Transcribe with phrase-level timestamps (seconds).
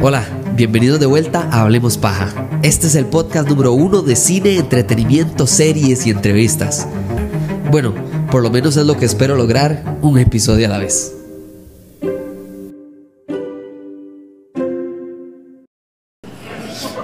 [0.00, 2.48] Hola, bienvenidos de vuelta a Hablemos Paja.
[2.62, 6.86] Este es el podcast número uno de cine, entretenimiento, series y entrevistas.
[7.70, 7.94] Bueno,
[8.30, 11.14] por lo menos es lo que espero lograr, un episodio a la vez.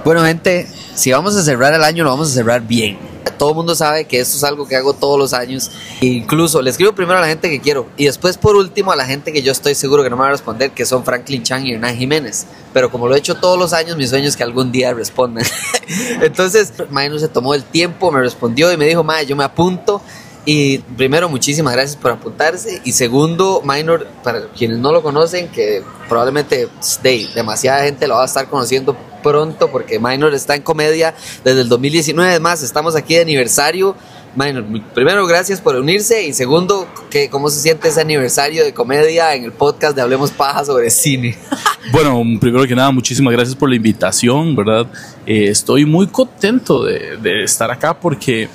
[0.05, 3.08] Bueno, gente, si vamos a cerrar el año, lo vamos a cerrar bien.
[3.37, 5.71] Todo el mundo sabe que esto es algo que hago todos los años.
[6.01, 9.05] Incluso le escribo primero a la gente que quiero y después, por último, a la
[9.05, 11.65] gente que yo estoy seguro que no me va a responder, que son Franklin Chang
[11.65, 12.45] y Hernán Jiménez.
[12.73, 15.45] Pero como lo he hecho todos los años, mi sueño es que algún día respondan.
[16.21, 20.01] Entonces, Maynor se tomó el tiempo, me respondió y me dijo, Mae, yo me apunto.
[20.45, 22.81] Y primero, muchísimas gracias por apuntarse.
[22.83, 26.69] Y segundo, Minor, para quienes no lo conocen, que probablemente
[27.03, 31.61] de, demasiada gente lo va a estar conociendo pronto, porque Minor está en comedia desde
[31.61, 32.29] el 2019.
[32.29, 33.95] Además, estamos aquí de aniversario.
[34.35, 36.25] Minor, primero, gracias por unirse.
[36.25, 40.31] Y segundo, que, ¿cómo se siente ese aniversario de comedia en el podcast de Hablemos
[40.31, 41.37] Paja sobre cine?
[41.91, 44.85] Bueno, primero que nada, muchísimas gracias por la invitación, ¿verdad?
[45.25, 48.47] Eh, estoy muy contento de, estar acá porque,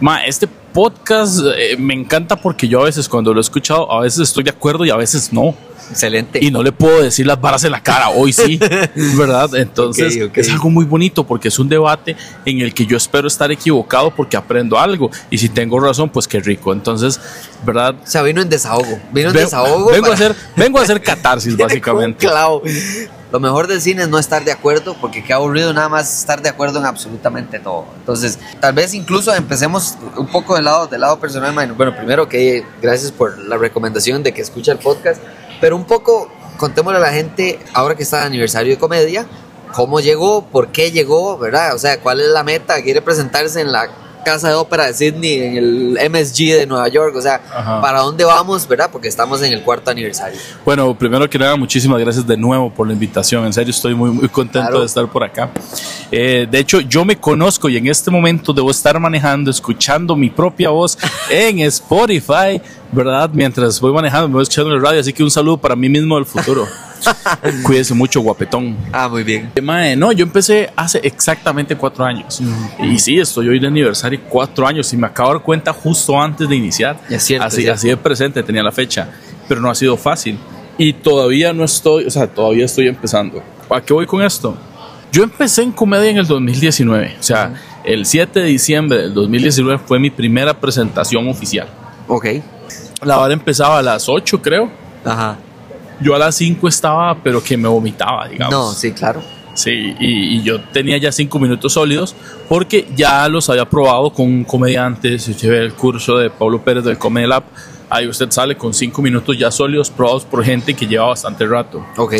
[0.00, 4.00] ma, este podcast eh, me encanta porque yo a veces cuando lo he escuchado, a
[4.00, 5.54] veces estoy de acuerdo y a veces no.
[5.92, 6.38] Excelente.
[6.42, 8.58] Y no le puedo decir las varas en la cara, hoy sí,
[9.16, 9.54] ¿verdad?
[9.54, 10.40] Entonces okay, okay.
[10.42, 14.14] es algo muy bonito porque es un debate en el que yo espero estar equivocado
[14.14, 16.72] porque aprendo algo y si tengo razón, pues qué rico.
[16.72, 17.20] Entonces,
[17.64, 17.94] ¿verdad?
[18.02, 19.90] O sea, vino en desahogo, vino en desahogo.
[19.90, 20.12] Vengo, para...
[20.12, 22.26] a hacer, vengo a hacer catarsis, básicamente.
[22.26, 22.62] claro.
[23.32, 26.42] Lo mejor del cine es no estar de acuerdo, porque qué aburrido nada más estar
[26.42, 27.86] de acuerdo en absolutamente todo.
[27.96, 31.54] Entonces, tal vez incluso empecemos un poco del lado, del lado personal.
[31.74, 35.22] Bueno, primero que gracias por la recomendación de que escuche el podcast,
[35.62, 39.26] pero un poco contémosle a la gente, ahora que está el aniversario de comedia,
[39.72, 41.76] cómo llegó, por qué llegó, ¿verdad?
[41.76, 43.88] O sea, cuál es la meta, quiere presentarse en la
[44.24, 47.80] Casa de Ópera de Sydney, en el MSG de Nueva York, o sea, Ajá.
[47.80, 48.88] ¿para dónde vamos, verdad?
[48.90, 50.38] Porque estamos en el cuarto aniversario.
[50.64, 54.10] Bueno, primero que nada, muchísimas gracias de nuevo por la invitación, en serio estoy muy,
[54.10, 54.80] muy contento claro.
[54.80, 55.50] de estar por acá.
[56.10, 60.30] Eh, de hecho, yo me conozco y en este momento debo estar manejando, escuchando mi
[60.30, 60.98] propia voz
[61.30, 62.60] en Spotify,
[62.90, 63.30] ¿verdad?
[63.32, 65.88] Mientras voy manejando, me voy escuchando en el radio, así que un saludo para mí
[65.88, 66.66] mismo del futuro.
[67.64, 68.76] Cuídese mucho, guapetón.
[68.92, 69.50] Ah, muy bien.
[69.62, 72.40] Mae, no, yo empecé hace exactamente cuatro años.
[72.40, 72.84] Mm.
[72.84, 76.20] Y sí, estoy hoy de aniversario cuatro años y me acabo de dar cuenta justo
[76.20, 77.00] antes de iniciar.
[77.08, 77.74] Es cierto, así, es cierto.
[77.74, 79.08] así de presente tenía la fecha,
[79.48, 80.38] pero no ha sido fácil.
[80.78, 83.42] Y todavía no estoy, o sea, todavía estoy empezando.
[83.70, 84.56] ¿A qué voy con esto?
[85.12, 87.16] Yo empecé en comedia en el 2019.
[87.20, 87.52] O sea,
[87.84, 91.68] el 7 de diciembre del 2019 fue mi primera presentación oficial.
[92.08, 92.26] Ok.
[93.02, 94.70] La hora empezaba a las 8, creo.
[95.04, 95.36] Ajá.
[96.00, 98.52] Yo a las 5 estaba, pero que me vomitaba, digamos.
[98.52, 99.22] No, sí, claro.
[99.54, 102.16] Sí, y, y, yo tenía ya 5 minutos sólidos
[102.48, 105.26] porque ya los había probado con comediantes.
[105.26, 107.44] Yo llevé el curso de Pablo Pérez del Comedy Lab.
[107.90, 111.84] Ahí usted sale con 5 minutos ya sólidos probados por gente que lleva bastante rato.
[111.98, 112.14] Ok.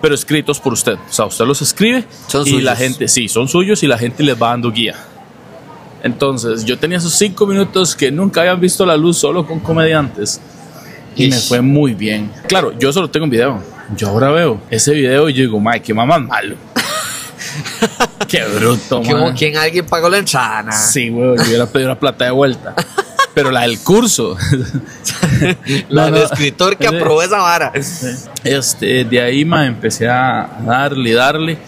[0.00, 0.94] Pero escritos por usted.
[0.94, 2.62] O sea, usted los escribe son y suyos.
[2.62, 4.94] la gente, sí, son suyos y la gente les va dando guía.
[6.02, 10.40] Entonces, yo tenía esos 5 minutos que nunca habían visto la luz solo con comediantes.
[11.16, 11.34] Y Ish.
[11.34, 12.30] me fue muy bien.
[12.46, 13.62] Claro, yo solo tengo un video.
[13.96, 16.56] Yo ahora veo ese video y yo digo, Mike, qué mamá malo.
[18.28, 20.72] qué bruto, Como quien alguien pagó la entrada.
[20.72, 22.74] Sí, güey, yo hubiera pedido la plata de vuelta.
[23.34, 24.36] Pero la del curso.
[25.88, 27.72] la del escritor que aprobó esa vara.
[28.44, 31.58] Este, de ahí, ma, empecé a darle, darle.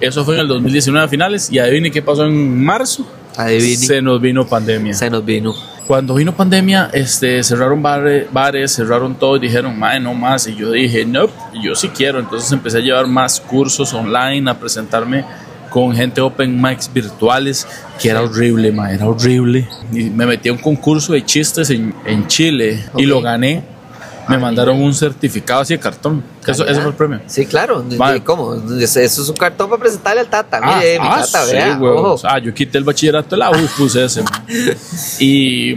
[0.00, 1.50] Eso fue en el 2019 a finales.
[1.50, 3.06] Y adivine qué pasó en marzo.
[3.44, 3.76] Adivine.
[3.76, 4.94] Se nos vino pandemia.
[4.94, 5.54] Se nos vino.
[5.86, 10.46] Cuando vino pandemia, este, cerraron bares, bares cerraron todo y dijeron, madre, no más.
[10.46, 12.20] Y yo dije, no, nope, yo sí quiero.
[12.20, 15.24] Entonces empecé a llevar más cursos online, a presentarme
[15.70, 17.66] con gente open mics virtuales,
[18.00, 19.68] que era horrible, ma, era horrible.
[19.92, 23.04] Y me metí a un concurso de chistes en, en Chile okay.
[23.04, 23.62] y lo gané.
[24.30, 26.22] Me mandaron un certificado así de cartón.
[26.46, 27.20] Eso, ese fue el premio.
[27.26, 27.84] Sí, claro.
[27.96, 28.22] Vale.
[28.22, 28.54] ¿Cómo?
[28.54, 30.60] Eso es un cartón para presentarle al Tata.
[30.62, 31.78] Ah, Mire, mi ah, Tata, sí, vea.
[31.80, 32.20] Ojo.
[32.24, 34.22] Ah, yo quité el bachillerato de la U y puse ese.
[35.18, 35.74] y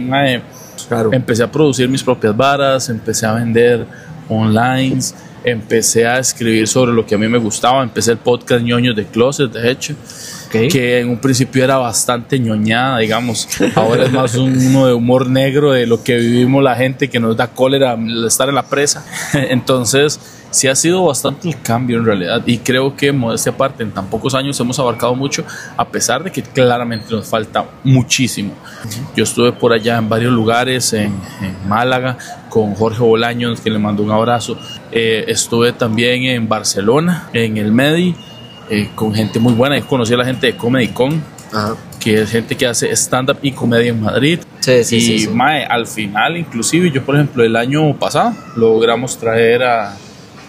[0.88, 1.10] claro.
[1.12, 3.86] empecé a producir mis propias varas, empecé a vender
[4.28, 4.98] online,
[5.44, 7.82] empecé a escribir sobre lo que a mí me gustaba.
[7.82, 9.94] Empecé el podcast ñoños de Closet, de hecho.
[10.54, 10.68] Okay.
[10.68, 13.48] que en un principio era bastante ñoñada, digamos.
[13.74, 17.18] Ahora es más un, uno de humor negro de lo que vivimos la gente que
[17.18, 19.04] nos da cólera estar en la presa.
[19.32, 20.20] Entonces,
[20.54, 22.42] sí ha sido bastante el cambio en realidad.
[22.46, 25.44] Y creo que, modestia aparte, en tan pocos años hemos abarcado mucho,
[25.76, 28.54] a pesar de que claramente nos falta muchísimo.
[29.16, 31.12] Yo estuve por allá en varios lugares, en,
[31.42, 32.16] en Málaga,
[32.48, 34.56] con Jorge Bolaños, que le mando un abrazo.
[34.92, 38.14] Eh, estuve también en Barcelona, en el Medi
[38.70, 39.78] eh, con gente muy buena.
[39.78, 41.22] Yo conocí a la gente de Comedy Con,
[41.52, 41.76] Ajá.
[42.00, 44.40] que es gente que hace stand-up y comedia en Madrid.
[44.60, 45.28] Sí, sí, y sí, sí.
[45.28, 49.94] Mae, al final, inclusive, yo, por ejemplo, el año pasado logramos traer a,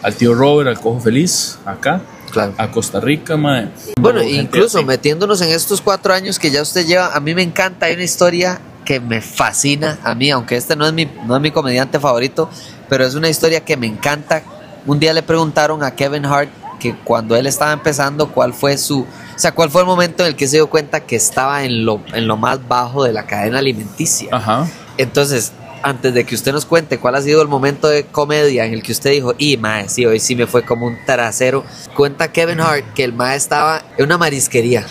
[0.01, 2.01] al tío Robert, al Cojo Feliz, acá,
[2.31, 2.53] Claro.
[2.57, 3.69] a Costa Rica, mae.
[4.00, 4.85] Bueno, incluso así.
[4.85, 8.03] metiéndonos en estos cuatro años que ya usted lleva, a mí me encanta, hay una
[8.03, 12.00] historia que me fascina a mí, aunque este no es mi, no es mi comediante
[12.00, 12.50] favorito,
[12.89, 14.44] pero es una historia que me encanta.
[14.85, 16.50] Un día le preguntaron a Kevin Hart
[16.80, 19.07] que cuando él estaba empezando, cuál fue su, o
[19.39, 22.01] sea, cuál fue el momento en el que se dio cuenta que estaba en lo,
[22.13, 24.30] en lo más bajo de la cadena alimenticia.
[24.31, 24.68] Ajá.
[24.98, 25.51] Entonces,
[25.86, 28.81] antes de que usted nos cuente cuál ha sido el momento de comedia en el
[28.81, 31.63] que usted dijo, y mae, sí, hoy sí me fue como un trasero,
[31.95, 34.86] cuenta Kevin Hart que el mae estaba en una marisquería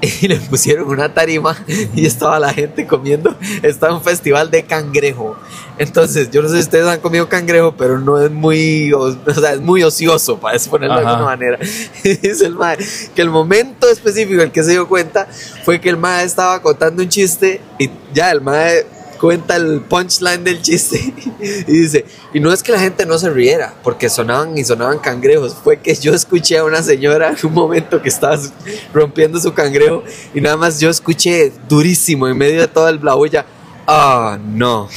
[0.20, 1.56] y le pusieron una tarima
[1.94, 5.36] y estaba la gente comiendo, estaba un festival de cangrejo.
[5.78, 9.34] Entonces, yo no sé si ustedes han comido cangrejo, pero no es muy, o, o
[9.34, 11.58] sea, es muy ocioso, para ponerlo de alguna manera.
[12.04, 12.78] Dice el mae
[13.14, 15.26] que el momento específico en el que se dio cuenta
[15.64, 18.86] fue que el mae estaba contando un chiste y ya el mae
[19.20, 23.28] cuenta el punchline del chiste y dice, y no es que la gente no se
[23.28, 27.52] riera, porque sonaban y sonaban cangrejos, fue que yo escuché a una señora en un
[27.52, 28.38] momento que estaba
[28.94, 30.02] rompiendo su cangrejo
[30.34, 33.44] y nada más yo escuché durísimo en medio de toda el la bulla,
[33.86, 34.88] ah, no.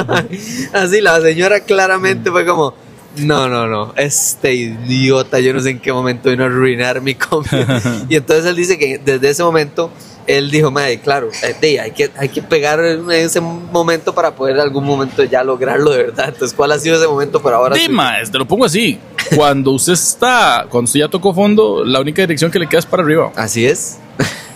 [0.72, 2.74] Así la señora claramente fue como,
[3.16, 7.14] no, no, no, este idiota, yo no sé en qué momento vino a arruinar mi
[7.14, 7.80] comida.
[8.08, 9.90] y entonces él dice que desde ese momento
[10.26, 14.34] él dijo, madre, claro, eh, de, hay, que, hay que pegar en ese momento para
[14.34, 16.28] poder en algún momento ya lograrlo de verdad.
[16.28, 17.74] Entonces, ¿cuál ha sido ese momento por ahora?
[17.76, 18.98] Dima, te lo pongo así.
[19.34, 22.86] Cuando usted está, cuando usted ya tocó fondo, la única dirección que le queda es
[22.86, 23.32] para arriba.
[23.36, 23.98] Así es.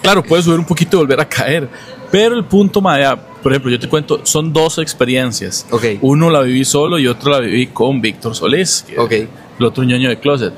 [0.03, 1.69] Claro, puede subir un poquito y volver a caer.
[2.11, 5.67] Pero el punto, Maya, por ejemplo, yo te cuento, son dos experiencias.
[5.71, 5.85] Ok.
[6.03, 9.13] Uno la viví solo y otro la viví con Víctor Solís, que Ok.
[9.13, 10.53] el otro ñoño de Closet.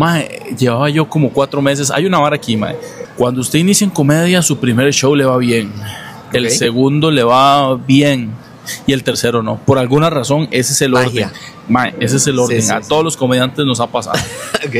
[0.00, 1.90] Mae, llevaba yo como cuatro meses.
[1.90, 2.74] Hay una vara aquí, mae.
[3.18, 5.70] Cuando usted inicia en comedia, su primer show le va bien.
[6.32, 8.30] El segundo le va bien.
[8.86, 9.58] Y el tercero no.
[9.58, 11.26] Por alguna razón, ese es el Magia.
[11.26, 11.40] orden.
[11.68, 12.62] Mae, ese es el orden.
[12.62, 12.88] sí, A sí.
[12.88, 14.18] todos los comediantes nos ha pasado.
[14.66, 14.74] ok.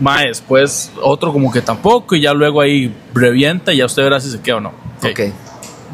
[0.00, 2.14] Mae, después otro como que tampoco.
[2.14, 4.72] Y ya luego ahí revienta y ya usted verá si se queda o no.
[4.98, 5.20] Ok.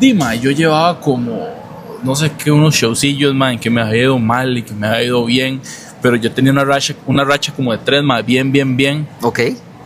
[0.01, 1.47] Dima, yo llevaba como,
[2.03, 5.05] no sé qué, unos showcillos, man, que me había ido mal y que me había
[5.05, 5.61] ido bien,
[6.03, 9.41] pero yo tenía una racha, una racha como de tres, man, bien, bien, bien, Ok.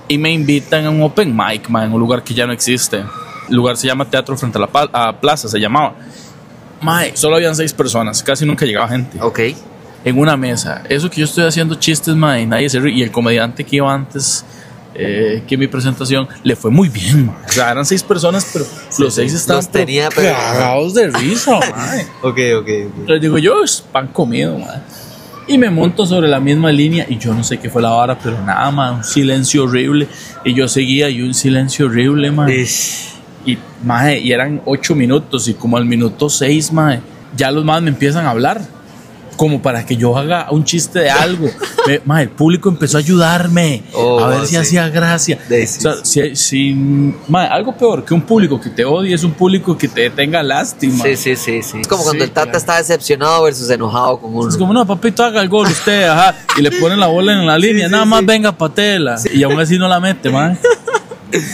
[0.08, 3.04] y me invitan a un open mic, man, en un lugar que ya no existe.
[3.48, 5.94] El lugar se llama Teatro Frente a la a Plaza, se llamaba.
[6.80, 9.18] Mae, solo habían seis personas, casi nunca llegaba gente.
[9.20, 9.40] Ok.
[10.04, 10.82] En una mesa.
[10.88, 12.94] Eso que yo estoy haciendo chistes, mae, y nadie se ríe.
[12.94, 14.44] Y el comediante que iba antes
[14.94, 17.36] eh, que mi presentación le fue muy bien, mae.
[17.48, 18.66] O sea, eran seis personas, pero
[18.98, 19.36] los seis sí.
[19.38, 21.56] estaban Los tenía, pero cagados de risa.
[22.22, 22.68] Ok, ok.
[23.00, 23.08] ok.
[23.08, 24.80] Les digo yo, es pan comido, mae.
[25.46, 28.18] Y me monto sobre la misma línea y yo no sé qué fue la vara,
[28.18, 30.08] pero nada, mae, un silencio horrible.
[30.44, 32.32] Y yo seguía y un silencio horrible.
[32.48, 33.10] Ish.
[33.44, 33.58] Y,
[34.22, 37.00] y eran ocho minutos y como al minuto seis, mae,
[37.36, 38.62] ya los más me empiezan a hablar.
[39.36, 41.48] Como para que yo haga un chiste de algo.
[41.86, 43.82] Me- mae, el público empezó a ayudarme.
[43.92, 44.56] Oh, a ver si sí.
[44.56, 45.38] hacía gracia.
[45.50, 46.74] O sea, si, si-
[47.28, 50.42] mae, algo peor que un público que te odie es un público que te tenga
[50.42, 51.04] lástima.
[51.04, 51.80] Sí, sí, sí, sí.
[51.80, 52.58] Es como cuando Sí, el Tata claro.
[52.58, 54.48] está decepcionado versus enojado con uno.
[54.48, 56.34] Es como, no, papito, haga el gol usted, ajá.
[56.56, 59.16] Y le ponen la bola en la línea, sí, nada más venga patela.
[59.32, 60.58] Y aún así no la mete, man.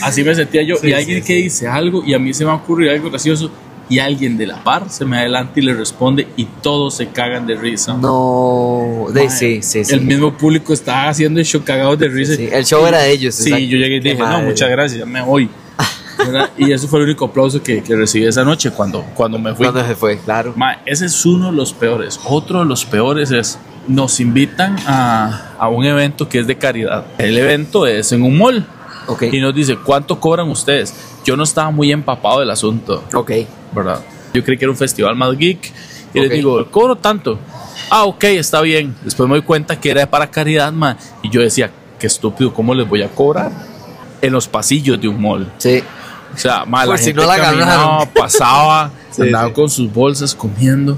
[0.03, 0.77] Así me sentía yo.
[0.77, 3.51] Sí, y alguien sí, que dice algo y a mí se me ocurre algo gracioso
[3.91, 7.45] y alguien de la par se me adelanta y le responde y todos se cagan
[7.47, 7.95] de risa.
[7.95, 9.93] No, de, Mae, sí, sí, sí.
[9.93, 12.37] El mismo público estaba haciendo el show cagados de risa.
[12.37, 13.35] Sí, el show era de ellos.
[13.35, 13.67] Sí, exacto.
[13.67, 14.47] yo llegué y dije, no, madre.
[14.47, 15.51] muchas gracias, me voy.
[16.19, 16.51] ¿Verdad?
[16.57, 19.67] y eso fue el único aplauso que, que recibí esa noche cuando, cuando me fui.
[19.67, 20.19] ¿Cuándo se fue?
[20.19, 20.53] Claro.
[20.57, 22.21] Ma, ese es uno de los peores.
[22.25, 27.07] Otro de los peores es, nos invitan a, a un evento que es de caridad.
[27.19, 28.67] El evento es en un mall
[29.07, 29.23] Ok.
[29.33, 30.95] y nos dice, ¿cuánto cobran ustedes?
[31.25, 33.33] Yo no estaba muy empapado del asunto, Ok.
[33.73, 34.01] ¿verdad?
[34.33, 35.73] Yo creí que era un festival más geek
[36.15, 36.25] y Ok.
[36.25, 37.39] les digo, cobro tanto.
[37.91, 38.95] Ah, ok, está bien.
[39.03, 42.75] Después me doy cuenta que era para caridad, ma, y yo decía, qué estúpido, ¿cómo
[42.75, 43.51] les voy a cobrar?
[44.23, 45.51] En los pasillos de un mall.
[45.59, 45.83] Sí.
[46.35, 49.53] O sea, ma, Por la si gente no la caminaba, pasaba, Sí, andaba sí.
[49.55, 50.97] con sus bolsas comiendo.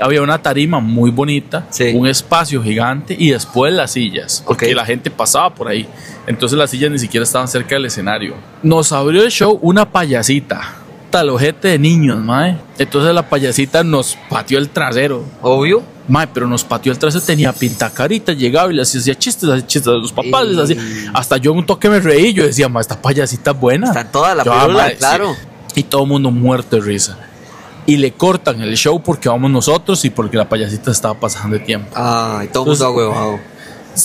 [0.00, 1.92] Había una tarima muy bonita, Sí.
[1.94, 5.86] un espacio gigante y después las sillas, porque la gente pasaba por ahí.
[6.26, 8.34] Entonces las sillas ni siquiera estaban cerca del escenario.
[8.62, 10.60] Nos abrió el show una payasita,
[11.10, 12.56] talojete de niños, mae.
[12.78, 15.24] Entonces la payasita nos pateó el trasero.
[15.42, 15.82] Obvio.
[16.08, 19.88] Mae, pero nos pateó el trasero, tenía pintacarita, llegaba y les hacía chistes, hacía chistes
[19.88, 22.80] a los papás, les hacía- hasta yo en un toque me reí, yo decía, ma,
[22.80, 23.88] esta payasita es buena.
[23.88, 24.96] Está toda la Yo, ah, mae, sí.
[24.98, 25.34] claro.
[25.74, 27.18] Y todo el mundo muerto de risa.
[27.86, 31.64] Y le cortan el show porque vamos nosotros y porque la payasita estaba pasando de
[31.64, 31.88] tiempo.
[31.94, 33.38] Ay, todo Entonces- ahuevado.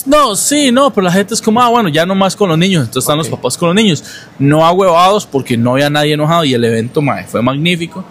[0.06, 2.56] No, sí, no, pero la gente es como, ah, bueno, ya no más con los
[2.56, 3.26] niños, entonces están Ok.
[3.26, 4.02] los papás con los niños.
[4.38, 8.04] No ahuevados porque no había nadie enojado y el evento mae, fue magnífico.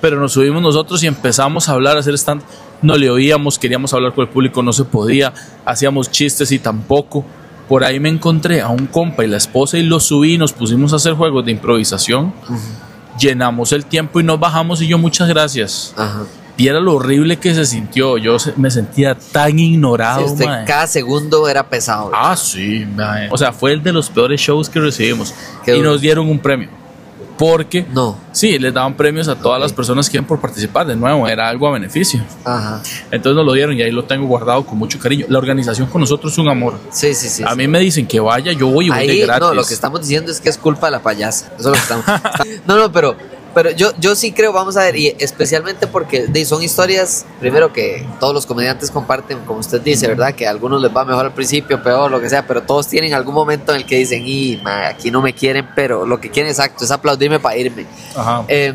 [0.00, 2.40] pero nos subimos nosotros y empezamos a hablar, a hacer stand.
[2.82, 5.32] No le oíamos, queríamos hablar con el público, no se podía,
[5.64, 7.24] hacíamos chistes y tampoco.
[7.68, 10.92] Por ahí me encontré a un compa y la esposa y lo subí, nos pusimos
[10.92, 12.32] a hacer juegos de improvisación,
[13.18, 15.92] llenamos el tiempo y nos bajamos y yo muchas gracias.
[15.96, 16.22] Ajá.
[16.56, 20.26] Viera lo horrible que se sintió, yo se- me sentía tan ignorado.
[20.26, 20.64] Sí, usted mae.
[20.64, 22.10] cada segundo era pesado.
[22.12, 22.84] Ah, sí,
[23.30, 25.32] o sea, fue el de los peores shows que recibimos
[25.64, 25.92] Qué y duro.
[25.92, 26.68] nos dieron un premio.
[27.38, 28.16] Porque No.
[28.32, 30.86] Sí, les daban premios a todas las personas que iban por participar.
[30.86, 32.20] De nuevo, era algo a beneficio.
[32.44, 32.82] Ajá.
[33.10, 35.26] Entonces nos lo dieron y ahí lo tengo guardado con mucho cariño.
[35.28, 36.78] La organización con nosotros es un amor.
[36.90, 37.42] Sí, sí, sí.
[37.42, 37.56] a sí.
[37.56, 39.40] mí me dicen que vaya, yo voy y voy de gratis.
[39.40, 41.46] no, lo que estamos diciendo es que es culpa de la payasa.
[41.58, 42.04] Eso es lo que estamos.
[42.66, 43.16] no, no, pero,
[43.54, 48.06] pero yo, yo sí creo, vamos a ver, y especialmente porque son historias, primero que
[48.20, 50.34] todos los comediantes comparten, como usted dice, ¿verdad?
[50.34, 53.14] Que a algunos les va mejor al principio, peor, lo que sea, pero todos tienen
[53.14, 56.30] algún momento en el que dicen, y ma, aquí no me quieren, pero lo que
[56.30, 57.86] quieren exacto es aplaudirme para irme.
[58.14, 58.44] Ajá.
[58.48, 58.74] Eh,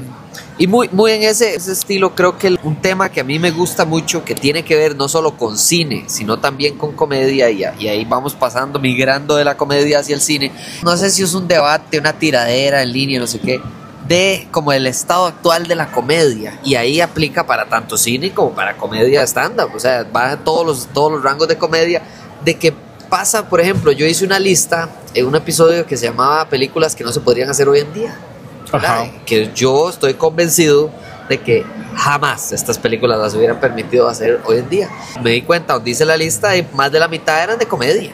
[0.58, 3.50] y muy, muy en ese, ese estilo, creo que un tema que a mí me
[3.50, 7.64] gusta mucho, que tiene que ver no solo con cine, sino también con comedia, y,
[7.64, 10.52] a- y ahí vamos pasando, migrando de la comedia hacia el cine.
[10.84, 13.60] No sé si es un debate, una tiradera en línea, no sé qué,
[14.08, 16.60] de como el estado actual de la comedia.
[16.64, 19.72] Y ahí aplica para tanto cine como para comedia stand-up.
[19.76, 22.02] O sea, va a todos los, todos los rangos de comedia,
[22.44, 22.74] de que
[23.10, 27.04] pasa, por ejemplo, yo hice una lista en un episodio que se llamaba Películas que
[27.04, 28.16] no se podrían hacer hoy en día.
[29.26, 30.90] que yo estoy convencido
[31.30, 34.90] de que jamás estas películas las hubieran permitido hacer hoy en día.
[35.22, 38.12] Me di cuenta, donde hice la lista, y más de la mitad eran de comedia.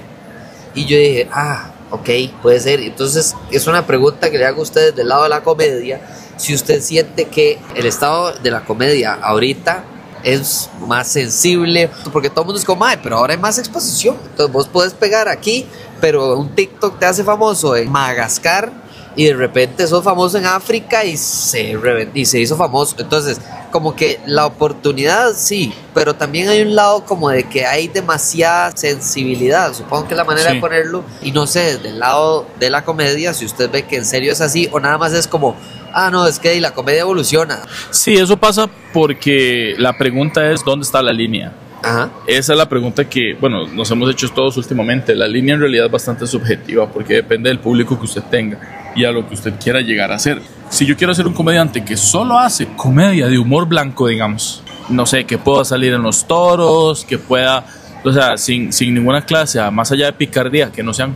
[0.76, 2.10] Y yo dije, ah, ok,
[2.42, 2.80] puede ser.
[2.80, 6.02] Entonces, es una pregunta que le hago a ustedes del lado de la comedia.
[6.38, 9.84] Si usted siente que el estado de la comedia ahorita
[10.24, 14.18] es más sensible, porque todo el mundo es como, pero ahora hay más exposición.
[14.32, 15.66] Entonces, vos puedes pegar aquí,
[16.02, 21.04] pero un TikTok te hace famoso en Madagascar y de repente sos famoso en África
[21.04, 21.78] y se,
[22.14, 22.96] y se hizo famoso.
[23.00, 23.40] Entonces,
[23.72, 28.72] como que la oportunidad sí, pero también hay un lado como de que hay demasiada
[28.76, 30.56] sensibilidad, supongo que es la manera Sí.
[30.56, 33.98] de ponerlo, y no sé, desde el lado de la comedia, si usted ve que
[33.98, 35.56] en serio es así, o nada más es como,
[35.94, 37.62] ah, no, es que la comedia evoluciona.
[37.92, 41.52] Sí, eso pasa porque la pregunta es ¿dónde está la línea?
[41.84, 42.10] Ajá.
[42.28, 45.16] Esa es la pregunta que, bueno, nos hemos hecho todos últimamente.
[45.16, 48.60] La línea en realidad es bastante subjetiva porque depende del público que usted tenga
[48.96, 50.42] y a lo que usted quiera llegar a hacer.
[50.70, 55.06] Si yo quiero ser un comediante que solo hace comedia de humor blanco, digamos, no
[55.06, 57.66] sé, que pueda salir en los toros, que pueda,
[58.04, 61.16] o sea, sin, sin ninguna clase, más allá de picardía, que no sean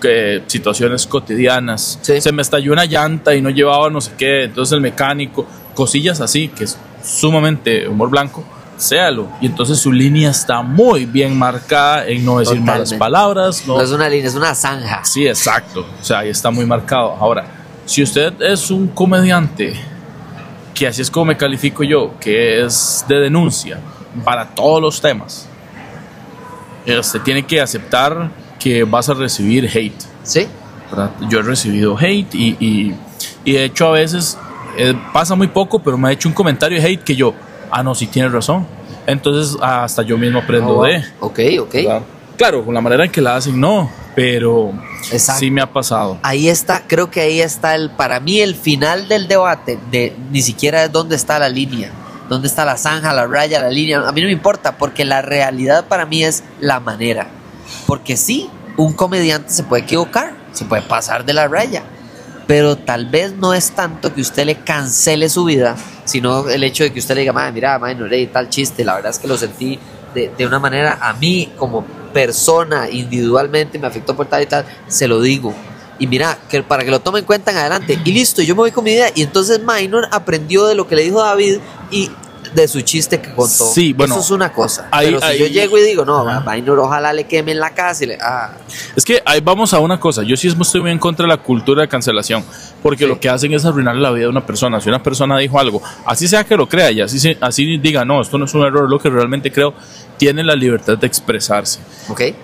[0.00, 1.98] que situaciones cotidianas.
[2.02, 2.20] Sí.
[2.20, 6.20] Se me estalló una llanta y no llevaba no sé qué, entonces el mecánico, cosillas
[6.20, 8.44] así, que es sumamente humor blanco,
[8.82, 9.28] séalo.
[9.40, 12.98] Y entonces su línea está muy bien marcada en no decir malas Totalmente.
[12.98, 13.64] palabras.
[13.66, 15.04] No, No es una línea, es una zanja.
[15.04, 15.86] Sí, exacto.
[16.00, 17.10] O sea, ahí está muy marcado.
[17.18, 17.44] Ahora,
[17.86, 19.74] si usted es un comediante,
[20.74, 23.78] que así es como me califico yo, que es de denuncia
[24.24, 25.48] para todos los temas,
[26.86, 30.02] usted tiene que aceptar que vas a recibir hate.
[30.22, 30.46] ¿Sí?
[30.90, 31.10] ¿verdad?
[31.28, 32.94] Yo he recibido hate y, y,
[33.44, 34.36] y de hecho a veces
[34.76, 37.34] eh, pasa muy poco, pero me ha hecho un comentario de hate que yo,
[37.72, 38.66] ah, no, sí tienes razón.
[39.06, 41.04] Entonces hasta yo mismo aprendo Oh, de...
[41.20, 41.74] Ok, ok.
[41.74, 42.02] ¿verdad?
[42.36, 44.72] Claro, con la manera en que la hacen, no, pero
[45.10, 45.40] Exacto.
[45.40, 46.18] sí me ha pasado.
[46.22, 50.40] Ahí está, creo que ahí está el, para mí el final del debate, de ni
[50.42, 51.90] siquiera es dónde está la línea,
[52.28, 55.20] dónde está la zanja, la raya, la línea, a mí no me importa, porque la
[55.22, 57.28] realidad para mí es la manera.
[57.86, 61.82] Porque sí, un comediante se puede equivocar, se puede pasar de la raya,
[62.46, 66.84] pero tal vez no es tanto que usted le cancele su vida, sino el hecho
[66.84, 69.18] de que usted le diga, "Mae, mira, mae, no leí tal chiste, la verdad es
[69.18, 69.78] que lo sentí
[70.14, 74.64] de, de una manera, a mí como persona, individualmente, me afectó por tal y tal,
[74.86, 75.54] se lo digo.
[75.98, 77.98] Y mira, que para que lo tomen en cuenta en adelante.
[78.04, 79.10] Y listo, yo me voy con mi idea.
[79.14, 81.58] Y entonces Minor aprendió de lo que le dijo David
[81.90, 82.10] y
[82.54, 83.64] de su chiste que contó.
[83.72, 84.88] Sí, bueno, Eso es una cosa.
[84.90, 88.04] ahí- Pero si ahí- yo llego y digo, no, Minor ojalá le quemen la casa
[88.04, 88.18] y le...
[88.20, 88.52] Ah,
[88.96, 90.22] Es que ahí vamos a una cosa.
[90.22, 92.44] Yo sí estoy muy en contra de la cultura de cancelación.
[92.82, 93.08] Porque Sí.
[93.08, 94.80] lo que hacen es arruinarle la vida de una persona.
[94.80, 98.20] Si una persona dijo algo, así sea que lo crea y así, así diga, no,
[98.20, 99.72] esto no es un error, lo que realmente creo,
[100.18, 101.78] tiene la libertad de expresarse.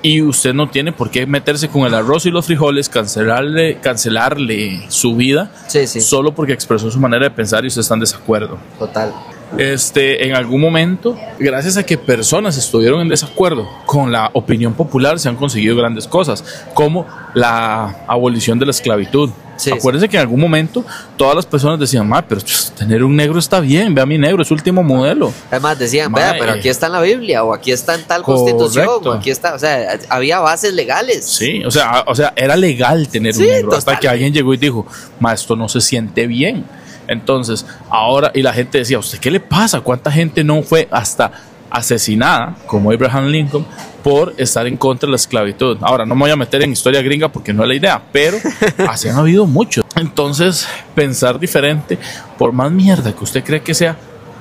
[0.02, 4.86] Y usted no tiene por qué meterse con el arroz y los frijoles, cancelarle, cancelarle
[4.88, 6.00] su vida, Sí, sí.
[6.00, 8.58] solo porque expresó su manera de pensar y usted está en desacuerdo.
[8.78, 9.12] Total.
[9.56, 15.18] Este, en algún momento, gracias a que personas estuvieron en desacuerdo con la opinión popular,
[15.18, 19.30] se han conseguido grandes cosas, como la abolición de la esclavitud.
[19.56, 20.84] Sí, Acuérdense que en algún momento
[21.16, 22.40] todas las personas decían, "Ma, pero
[22.76, 25.32] tener un negro está bien, ve a mi negro, es último modelo.
[25.50, 28.56] Además decían, vea, pero aquí está en la Biblia, o aquí está en tal Correcto.
[28.56, 31.24] constitución, o aquí está, o sea, había bases legales.
[31.24, 34.54] Sí, o sea, o sea, era legal tener Sí, un negro hasta que alguien llegó
[34.54, 34.86] y dijo,
[35.18, 36.64] ma, esto no se siente bien.
[37.08, 39.80] Entonces, ahora, y la gente decía, ¿usted qué le pasa?
[39.80, 41.32] ¿Cuánta gente no fue hasta
[41.70, 43.66] asesinada, como Abraham Lincoln,
[44.02, 45.78] por estar en contra de la esclavitud.
[45.80, 48.38] Ahora, no me voy a meter en historia gringa porque no es la idea, pero
[48.88, 49.84] así han habido muchos.
[49.94, 51.98] Entonces, pensar diferente,
[52.38, 53.96] por más mierda que usted cree que sea,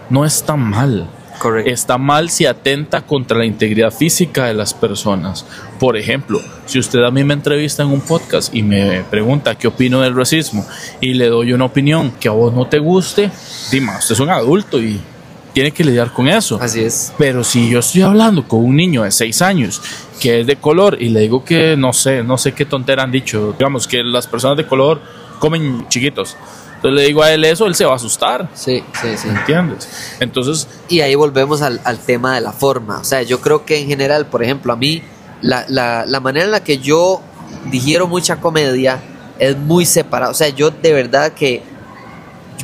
[0.09, 1.09] no está mal.
[1.39, 1.69] Correcto.
[1.69, 5.45] Está mal si atenta contra la integridad física de las personas.
[5.79, 9.67] Por ejemplo, si usted a mí me entrevista en un podcast y me pregunta qué
[9.67, 10.65] opino del racismo
[10.99, 13.29] y le doy una opinión que a vos no te guste,
[13.71, 14.99] dime, usted es un adulto y
[15.53, 16.59] tiene que lidiar con eso.
[16.61, 17.13] Así es.
[17.17, 19.81] Pero si yo estoy hablando con un niño de 6 años
[20.19, 23.11] que es de color y le digo que no sé, no sé qué tontera han
[23.11, 25.01] dicho, digamos que las personas de color
[25.39, 26.35] comen chiquitos.
[26.77, 28.49] Entonces le digo a él eso, él se va a asustar.
[28.53, 29.27] Sí, sí, sí.
[29.27, 29.87] ¿Entiendes?
[30.19, 32.99] Entonces, Y ahí volvemos al, al tema de la forma.
[32.99, 35.01] O sea, yo creo que en general, por ejemplo, a mí,
[35.41, 37.21] la, la, la manera en la que yo
[37.71, 38.99] digiero mucha comedia
[39.39, 40.31] es muy separada.
[40.31, 41.63] O sea, yo de verdad que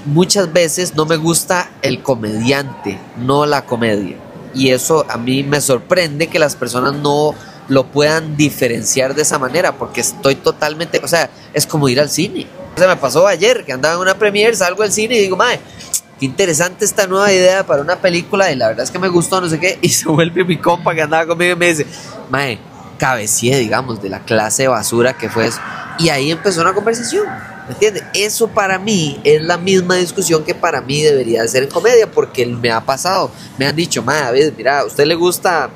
[0.05, 4.17] muchas veces no me gusta el comediante, no la comedia.
[4.53, 7.33] Y eso a mí me sorprende que las personas no
[7.67, 12.09] lo puedan diferenciar de esa manera, porque estoy totalmente, o sea, es como ir al
[12.09, 12.45] cine.
[12.75, 15.37] O sea, me pasó ayer que andaba en una premiere, salgo del cine y digo,
[15.37, 15.59] madre,
[16.19, 19.41] qué interesante esta nueva idea para una película y la verdad es que me gustó,
[19.41, 21.85] no sé qué, y se vuelve mi compa que andaba conmigo y me dice,
[22.29, 22.59] madre,
[22.97, 25.59] cabecié, digamos, de la clase basura que fue eso.
[25.99, 27.27] Y ahí empezó una conversación,
[27.67, 28.03] ¿me entiendes?
[28.15, 32.09] Eso para mí es la misma discusión que para mí debería de ser en comedia,
[32.09, 35.69] porque me ha pasado, me han dicho, madre, David, mira, ¿a usted le gusta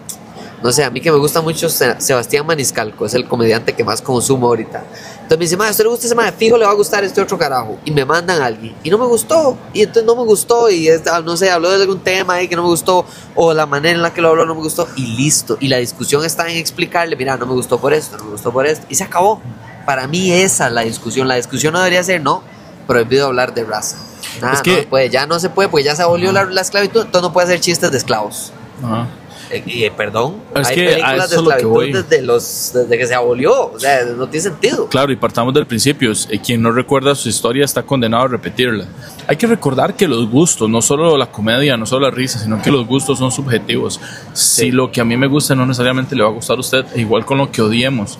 [0.63, 3.83] no sé, a mí que me gusta mucho Se- Sebastián Maniscalco, es el comediante que
[3.83, 4.83] más consumo ahorita.
[5.13, 6.31] Entonces me dice, madre, ¿a usted le gusta ese madre?
[6.37, 7.77] Fijo, le va a gustar este otro carajo.
[7.85, 8.73] Y me mandan a alguien.
[8.83, 9.57] Y no me gustó.
[9.73, 10.69] Y entonces no me gustó.
[10.69, 13.05] Y es- ah, no sé, habló de algún tema ahí que no me gustó.
[13.35, 14.87] O la manera en la que lo habló no me gustó.
[14.95, 15.57] Y listo.
[15.59, 18.51] Y la discusión está en explicarle, mira, no me gustó por esto, no me gustó
[18.51, 18.85] por esto.
[18.89, 19.41] Y se acabó.
[19.85, 21.27] Para mí esa es la discusión.
[21.27, 22.41] La discusión no debería ser, no,
[22.87, 23.97] prohibido hablar de raza.
[24.41, 25.09] Nada, Es que- no se puede.
[25.09, 27.01] Ya no se puede porque ya se abolió la, la esclavitud.
[27.01, 28.51] Entonces no puede hacer chistes de esclavos.
[28.83, 29.07] ajá.
[29.51, 31.91] Eh, perdón, Es hay que películas eso lo que esclavitud voy.
[31.93, 33.71] desde, los, desde que se abolió.
[33.73, 34.87] O sea, no tiene sentido.
[34.89, 36.11] Claro, y partamos del principio.
[36.29, 38.85] eh, Quien no recuerda su historia está condenado a repetirla.
[39.27, 42.61] Hay que recordar que los gustos, no solo la comedia, no solo la risa, sino
[42.61, 43.99] que los gustos son subjetivos.
[44.33, 46.85] Si lo que a mí me gusta no necesariamente le va a gustar a usted,
[46.95, 48.17] e igual con lo que odiemos.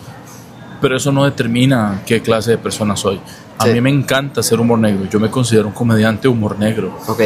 [0.82, 3.20] Pero eso no determina qué clase de persona soy.
[3.58, 3.72] A Sí.
[3.72, 5.06] mí me encanta hacer humor negro.
[5.10, 6.96] Yo me considero un comediante humor negro.
[7.08, 7.22] Ok.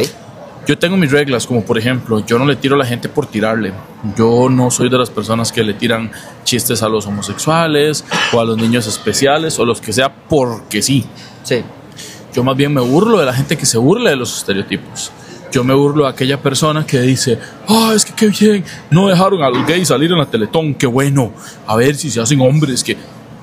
[0.66, 3.26] Yo tengo mis reglas, como por ejemplo, yo no le tiro a la gente por
[3.26, 3.72] tirarle.
[4.16, 6.12] Yo no soy de las personas que le tiran
[6.44, 11.04] chistes a los homosexuales o a los niños especiales o los que sea porque sí.
[11.42, 11.62] Sí.
[12.32, 15.10] Yo más bien me burlo de la gente que se burla de los estereotipos.
[15.50, 19.42] Yo me burlo de aquella persona que dice, ah, es que qué bien, no dejaron
[19.42, 21.32] a los gays salir en la Teletón, qué bueno,
[21.66, 22.96] a ver si se hacen hombres, que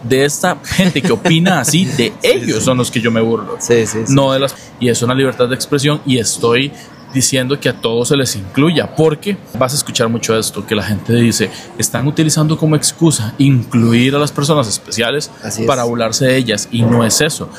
[0.04, 3.86] de esta gente que opina así, de ellos son los que yo me burlo Sí,
[3.86, 4.14] sí, sí.
[4.14, 6.72] no de las y es una libertad de expresión y estoy
[7.13, 10.84] diciendo que a todos se les incluya porque vas a escuchar mucho esto que la
[10.84, 15.67] gente dice están utilizando como excusa incluir a las personas especiales Así es.
[15.67, 17.50] para burlarse de ellas y no es eso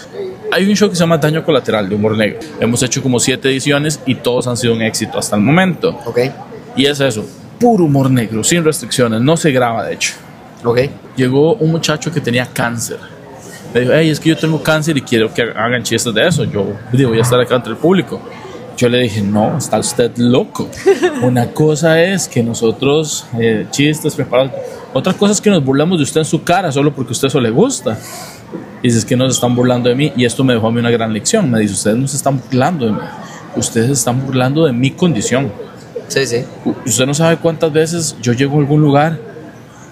[0.53, 3.49] hay un show que se llama Daño Colateral de humor negro hemos hecho como siete
[3.51, 6.19] ediciones y todos han sido un éxito hasta el momento Ok.
[6.77, 7.25] y es eso
[7.59, 10.15] puro humor negro sin restricciones no se graba de hecho
[10.63, 10.79] Ok.
[11.17, 12.99] llegó un muchacho que tenía cáncer.
[13.73, 16.45] Me dijo, hey, es que yo tengo cáncer y quiero que hagan chistes de eso.
[16.45, 18.21] Yo digo, voy a estar acá entre el público.
[18.81, 20.67] Yo le dije, no, está usted loco.
[21.23, 24.53] Una cosa es que nosotros, eh, chistes preparados.
[24.95, 27.29] Otra cosa es que nos burlamos de usted en su cara solo porque a usted
[27.29, 27.99] eso le gusta.
[28.83, 30.13] Y dices que nos están burlando de mí.
[30.17, 31.51] Y esto me dejó a mí una gran lección.
[31.51, 32.99] Me dice, ustedes no se están burlando de mí.
[33.55, 35.53] Ustedes están burlando de mi condición.
[36.09, 36.43] Sí, sí.
[36.65, 39.19] U- Usted no sabe cuántas veces yo llego a algún lugar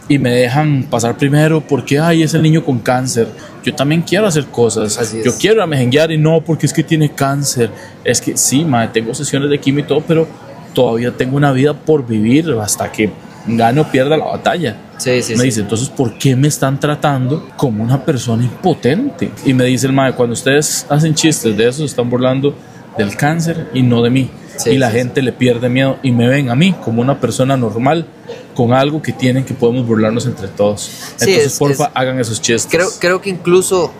[0.09, 3.29] y me dejan pasar primero porque, ay, es el niño con cáncer.
[3.62, 5.14] Yo también quiero hacer cosas.
[5.25, 7.71] Yo quiero amejenguear y no porque es que tiene cáncer.
[8.05, 10.27] Es que sí, madre, tengo sesiones de quimio y todo, pero
[10.73, 13.11] todavía tengo una vida por vivir hasta que
[13.47, 14.77] gane o pierda la batalla.
[14.97, 15.44] Sí, sí, me sí.
[15.44, 19.31] dice, entonces, ¿por qué me están tratando como una persona impotente?
[19.44, 22.55] Y me dice el madre, cuando ustedes hacen chistes de eso, se están burlando
[22.97, 24.31] del cáncer y no de mí.
[24.59, 27.18] Sí, y la sí, gente le pierde miedo y me ven a mí como una
[27.21, 28.07] persona normal
[28.55, 30.90] con algo que tienen que podemos burlarnos entre todos.
[31.12, 32.66] Entonces, es- porfa, es- hagan esos chistes.
[32.71, 33.92] Creo, creo que incluso,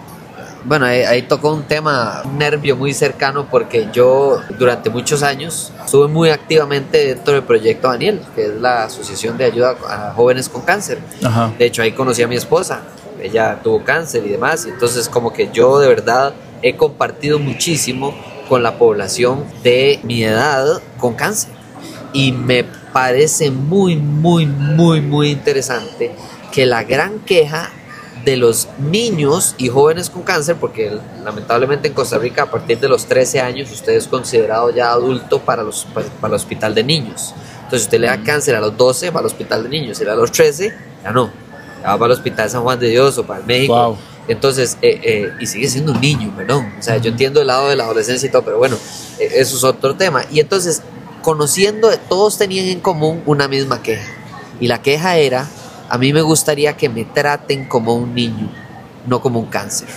[0.65, 5.73] bueno, ahí, ahí tocó un tema, un nervio muy cercano, porque yo durante muchos años
[5.85, 10.49] estuve muy activamente dentro del proyecto Daniel, que es la Asociación de Ayuda a Jóvenes
[10.49, 10.99] con Cáncer.
[11.25, 11.53] Ajá.
[11.57, 12.81] De hecho, ahí conocí a mi esposa.
[13.23, 14.67] Ella tuvo cáncer y demás.
[14.67, 18.15] y entonces, como que yo de verdad he compartido muchísimo
[18.49, 21.51] con la población de mi edad con cáncer.
[22.13, 26.13] Y me parece muy, muy, muy, muy interesante
[26.51, 27.71] que la gran queja
[28.25, 32.89] de los niños y jóvenes con cáncer, porque lamentablemente en Costa Rica a partir de
[32.89, 37.35] los 13 años usted es considerado ya adulto para, los, para, el hospital de niños.
[37.57, 40.15] Entonces usted le da cáncer a los 12, va al hospital de niños, y a
[40.15, 41.31] los 13, ya no,
[41.83, 43.97] ya va al hospital San Juan de Dios o para México.
[44.29, 46.71] Entonces, eh, eh, y sigue siendo un niño, perdón.
[46.79, 48.77] O sea, yo entiendo el lado de la adolescencia y todo, pero bueno,
[49.19, 50.25] eh, eso es otro tema.
[50.31, 50.83] Y entonces,
[51.23, 54.07] conociendo, todos tenían en común una misma queja.
[54.61, 55.49] Y la queja era,
[55.89, 58.51] a mí me gustaría que me traten como un niño,
[59.07, 59.89] no como un cáncer.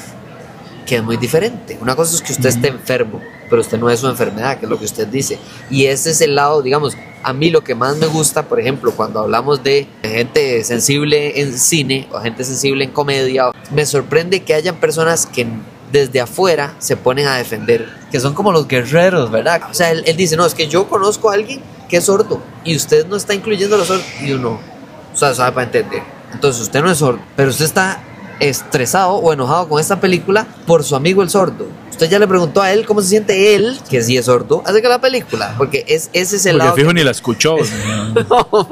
[0.86, 1.78] Que es muy diferente.
[1.82, 4.70] Una cosa es que usted esté enfermo, pero usted no es su enfermedad, que es
[4.70, 5.38] lo que usted dice.
[5.70, 8.92] Y ese es el lado, digamos, a mí lo que más me gusta, por ejemplo,
[8.92, 14.54] cuando hablamos de gente sensible en cine o gente sensible en comedia, me sorprende que
[14.54, 15.48] hayan personas que
[15.92, 19.62] desde afuera se ponen a defender, que son como los guerreros, ¿verdad?
[19.70, 22.76] O sea, él, dice, no, es que yo conozco a alguien que es sordo y
[22.76, 24.06] usted no está incluyendo a los sordos.
[24.22, 24.60] Y uno,
[25.14, 26.04] o sea, sabe para entender.
[26.32, 28.02] Entonces usted no es sordo, pero usted está
[28.40, 31.68] estresado o enojado con esta película por su amigo el sordo.
[32.02, 34.88] Usted ya le preguntó a él cómo se siente él, que sí es sordo, acerca
[34.88, 36.76] de la película, porque es, ese es el porque lado.
[36.76, 37.58] fijo ni la escuchó.
[38.28, 38.68] no,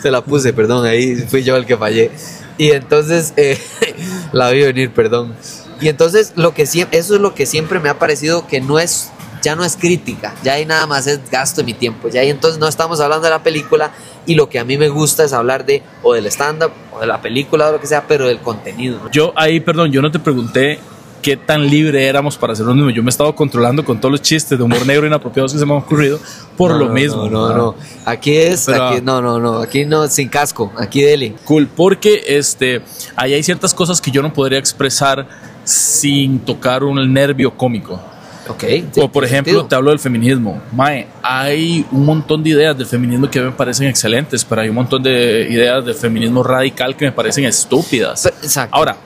[0.00, 2.12] se la puse, perdón, ahí fui yo el que fallé.
[2.58, 3.58] Y entonces eh,
[4.32, 5.34] la vi venir, perdón.
[5.80, 9.10] Y entonces lo que eso es lo que siempre me ha parecido que no es
[9.42, 12.30] ya no es crítica, ya hay nada más es gasto de mi tiempo, ya ahí
[12.30, 13.90] entonces no estamos hablando de la película
[14.26, 17.08] y lo que a mí me gusta es hablar de o del stand-up o de
[17.08, 19.10] la película o lo que sea, pero del contenido.
[19.10, 20.78] Yo ahí, perdón, yo no te pregunté
[21.22, 22.90] qué tan libre éramos para hacer lo mismo.
[22.90, 25.66] Yo me he estado controlando con todos los chistes de humor negro inapropiados que se
[25.66, 26.18] me han ocurrido
[26.56, 27.28] por lo mismo.
[27.28, 27.74] No, no, no.
[28.04, 29.58] Aquí es, aquí, no, no, no.
[29.58, 30.72] Aquí no, sin casco.
[30.76, 31.34] Aquí dele.
[31.44, 32.82] Cool, porque este,
[33.16, 35.26] ahí hay ciertas cosas que yo no podría expresar
[35.64, 38.00] sin tocar un nervio cómico.
[38.48, 40.60] Okay, o por ejemplo, te hablo del feminismo.
[40.72, 44.74] Mae, hay un montón de ideas del feminismo que me parecen excelentes, pero hay un
[44.74, 48.26] montón de ideas del feminismo radical que me parecen estúpidas.
[48.26, 48.74] exacto.
[48.74, 48.96] Ahora,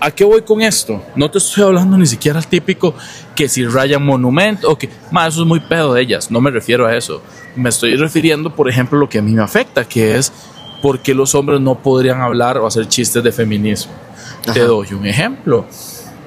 [0.00, 1.02] ¿a qué voy con esto?
[1.14, 2.94] No te estoy hablando ni siquiera al típico
[3.34, 6.30] que si rayan monumento o que, mae, eso es muy pedo de ellas.
[6.30, 7.22] No me refiero a eso.
[7.54, 10.32] Me estoy refiriendo, por ejemplo, a lo que a mí me afecta, que es
[10.82, 13.92] por qué los hombres no podrían hablar o hacer chistes de feminismo.
[14.52, 15.66] Te doy un ejemplo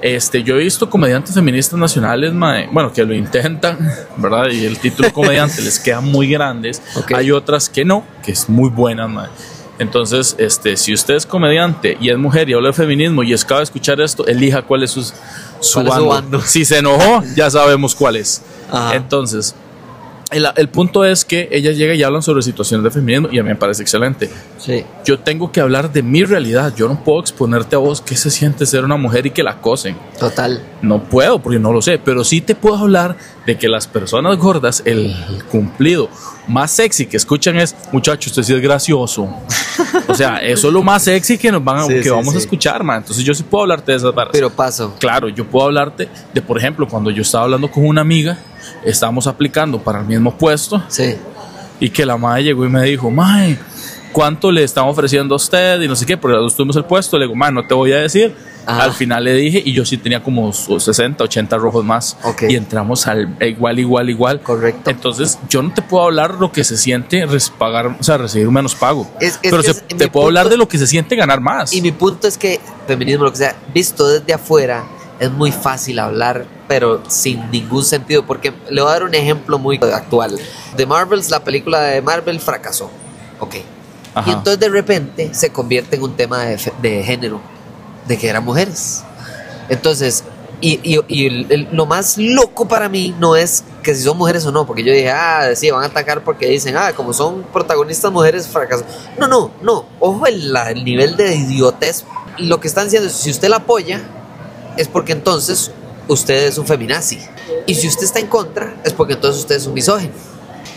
[0.01, 2.33] este, yo he visto comediantes feministas nacionales,
[2.71, 3.77] bueno, que lo intentan,
[4.17, 4.49] ¿verdad?
[4.49, 6.81] Y el título comediante les queda muy grandes.
[7.13, 9.29] Hay otras que no, que es muy buena, mae.
[9.79, 13.61] Entonces, este, si usted es comediante y es mujer y habla de feminismo y acaba
[13.61, 15.09] de escuchar esto, elija cuál es su,
[15.61, 16.41] su, bando.
[16.41, 18.41] Si se enojó, ya sabemos cuál es.
[18.93, 19.55] Entonces,
[20.31, 23.49] el, punto es que ellas llegan y hablan sobre situaciones de feminismo y a mí
[23.49, 24.29] me parece excelente.
[24.57, 24.83] Sí.
[25.03, 26.73] Yo tengo que hablar de mi realidad.
[26.75, 29.51] Yo no puedo exponerte a vos qué se siente ser una mujer y que la
[29.51, 29.97] acosen.
[30.19, 30.63] Total.
[30.81, 34.37] No puedo porque no lo sé, pero sí te puedo hablar de que las personas
[34.37, 35.15] gordas, el
[35.51, 36.09] cumplido
[36.47, 39.29] más sexy que escuchan es, muchachos, usted sí es gracioso.
[40.07, 42.83] o sea, eso es lo más sexy que nos van a, que vamos a escuchar,
[42.83, 42.97] man.
[42.97, 44.31] Entonces yo sí puedo hablarte de esas barras.
[44.33, 44.95] Pero paso.
[44.99, 48.37] Claro, yo puedo hablarte de, por ejemplo, cuando yo estaba hablando con una amiga
[48.83, 50.83] estábamos aplicando para el mismo puesto.
[50.87, 51.15] Sí.
[51.79, 53.57] Y que la madre llegó y me dijo, mae,
[54.11, 55.81] ¿cuánto le estamos ofreciendo a usted?
[55.81, 57.17] Y no sé qué, porque nosotros tuvimos el puesto.
[57.17, 58.35] Le digo, mae, no te voy a decir.
[58.65, 62.17] Al final le dije, y yo sí tenía como 60, 80 rojos más.
[62.47, 64.41] Y entramos al igual, igual, igual.
[64.41, 64.91] Correcto.
[64.91, 67.25] Entonces, yo no te puedo hablar lo que se siente
[67.57, 69.09] pagar, o sea, recibir menos pago.
[69.41, 71.73] pero te puedo hablar de lo que se siente ganar más.
[71.73, 74.83] Y mi punto es que feminismo, lo que sea, visto desde afuera,
[75.19, 79.57] es muy fácil hablar pero sin ningún sentido, porque le voy a dar un ejemplo
[79.57, 80.39] muy actual.
[80.77, 82.91] The Marvels, la película de Marvel fracasó,
[83.39, 83.55] ok.
[84.27, 87.41] Y entonces de repente se convierte en un tema de, género,
[88.07, 89.03] de que eran mujeres.
[89.67, 90.23] Entonces,
[90.61, 94.67] y, y, lo más loco para mí no es que si son mujeres o no,
[94.67, 98.47] porque yo dije, ah, sí, van a atacar porque dicen, ah, como son protagonistas mujeres,
[98.47, 98.85] fracasó.
[99.17, 102.05] No, no, no, ojo el, el nivel de idiotez.
[102.37, 104.01] Lo que están diciendo es, si usted la apoya,
[104.77, 105.71] es porque entonces
[106.09, 107.19] usted es un feminazi.
[107.65, 110.13] Y si usted está en contra, es porque entonces usted es un misógino.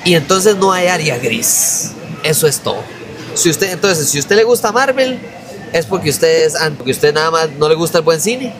[0.05, 1.92] Y entonces no hay área gris.
[2.23, 2.83] Eso es todo.
[3.35, 5.18] Si usted, entonces, si usted le gusta Marvel,
[5.73, 8.53] es porque usted es porque usted nada más no le gusta el buen cine.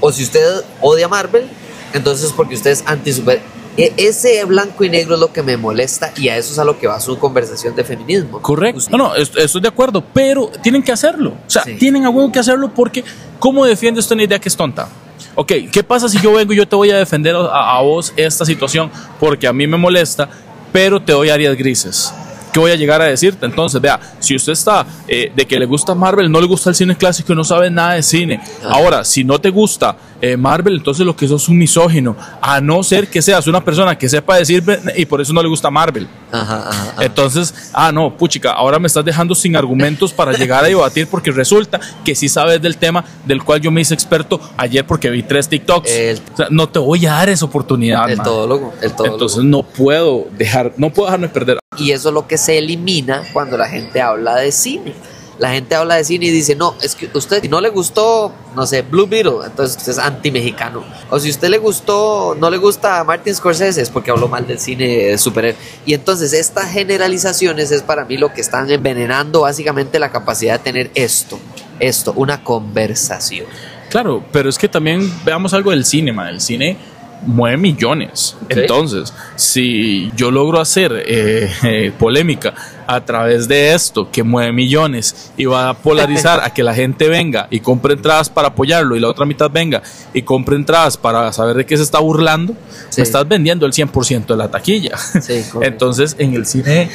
[0.00, 1.48] O si usted odia Marvel,
[1.92, 3.40] entonces es porque usted es anti super.
[3.76, 6.64] E, ese blanco y negro es lo que me molesta y a eso es a
[6.64, 8.42] lo que va su conversación de feminismo.
[8.42, 8.84] Correcto.
[8.90, 11.30] No, no, estoy de acuerdo, pero tienen que hacerlo.
[11.30, 13.02] O sea, tienen a huevo que hacerlo porque
[13.38, 14.88] ¿cómo defiende usted una idea que es tonta?
[15.34, 18.44] Ok, ¿qué pasa si yo vengo y yo te voy a defender a, vos esta
[18.44, 20.28] situación porque a mí me molesta,
[20.72, 22.12] pero te doy áreas grises?
[22.52, 23.44] ¿Qué voy a llegar a decirte?
[23.44, 26.76] Entonces, vea, si usted está eh, de que le gusta Marvel, no le gusta el
[26.76, 28.40] cine clásico y no sabe nada de cine.
[28.64, 32.60] Ahora, si no te gusta eh, Marvel, entonces lo que sos es un misógino, a
[32.60, 34.62] no ser que seas una persona que sepa decir
[34.96, 36.08] y por eso no le gusta Marvel.
[36.32, 37.04] Ajá, ajá, ajá.
[37.04, 41.30] Entonces, ah, no, puchica, ahora me estás dejando sin argumentos para llegar a debatir porque
[41.30, 45.22] resulta que sí sabes del tema del cual yo me hice experto ayer porque vi
[45.22, 45.90] tres TikToks.
[45.90, 48.10] El- O sea, no te voy a dar esa oportunidad.
[48.10, 49.14] el todólogo, el todólogo.
[49.14, 51.58] Entonces no puedo dejar, no puedo dejarme perder.
[51.76, 54.94] Y eso es lo que se elimina cuando la gente habla de cine.
[55.38, 58.66] La gente habla de cine y dice, no, es que usted no le gustó, no
[58.66, 60.84] sé, Blue Beetle, entonces usted es anti-mexicano.
[61.10, 64.58] O si usted le gustó, no le gusta Martin Scorsese, es porque habló mal del
[64.58, 65.58] cine superhéroe.
[65.86, 70.64] Y entonces estas generalizaciones es para mí lo que están envenenando básicamente la capacidad de
[70.64, 71.38] tener esto,
[71.78, 73.46] esto, una conversación.
[73.90, 76.14] Claro, pero es que también veamos algo del cine.
[76.28, 76.76] El cine
[77.26, 78.36] mueve millones.
[78.48, 82.54] Entonces, si yo logro hacer eh, eh, polémica
[82.86, 87.08] a través de esto que mueve millones y va a polarizar a que la gente
[87.08, 89.82] venga y compre entradas para apoyarlo y la otra mitad venga
[90.14, 92.54] y compre entradas para saber de qué se está burlando,
[92.88, 93.00] Sí.
[93.00, 94.96] me estás vendiendo el 100% de la taquilla.
[94.96, 95.42] Sí.
[95.60, 96.88] Entonces, en el cine,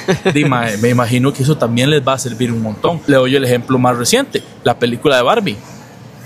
[0.82, 3.02] me imagino que eso también les va a servir un montón.
[3.08, 5.58] Le doy el ejemplo más reciente, la película de Barbie.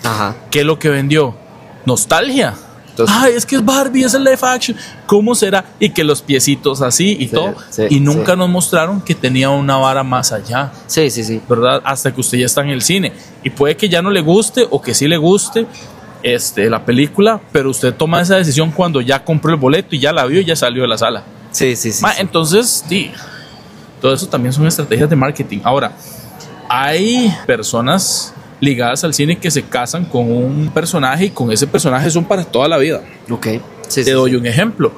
[0.03, 0.35] Ajá.
[0.49, 1.35] ¿Qué es lo que vendió?
[1.85, 2.53] Nostalgia.
[2.97, 4.75] Entonces- Ay, es que es Barbie, es el live action.
[5.05, 5.63] ¿Cómo será?
[5.79, 7.53] Y que los piecitos así y Sí, todo.
[7.69, 8.37] sí, y nunca sí.
[8.39, 11.39] nos mostraron que tenía una vara más allá, Sí, sí, sí.
[11.47, 11.79] ¿verdad?
[11.85, 13.13] Hasta que usted ya está en el cine.
[13.43, 15.67] Y puede que ya no le guste o que sí le guste
[16.23, 20.11] este, la película, pero usted toma esa decisión cuando ya compró el boleto y ya
[20.11, 21.23] la vio y ya salió de la sala.
[21.51, 22.01] Sí, sí, sí.
[22.01, 22.21] Ma, sí.
[22.21, 23.11] Entonces, di,
[24.01, 25.59] todo eso también son estrategias de marketing.
[25.63, 25.91] Ahora,
[26.67, 32.09] hay personas ligadas al cine que se casan con un personaje y con ese personaje
[32.09, 33.01] son para toda la vida.
[33.29, 33.47] Ok.
[33.87, 34.37] Sí, Te sí, doy sí.
[34.37, 34.91] un ejemplo.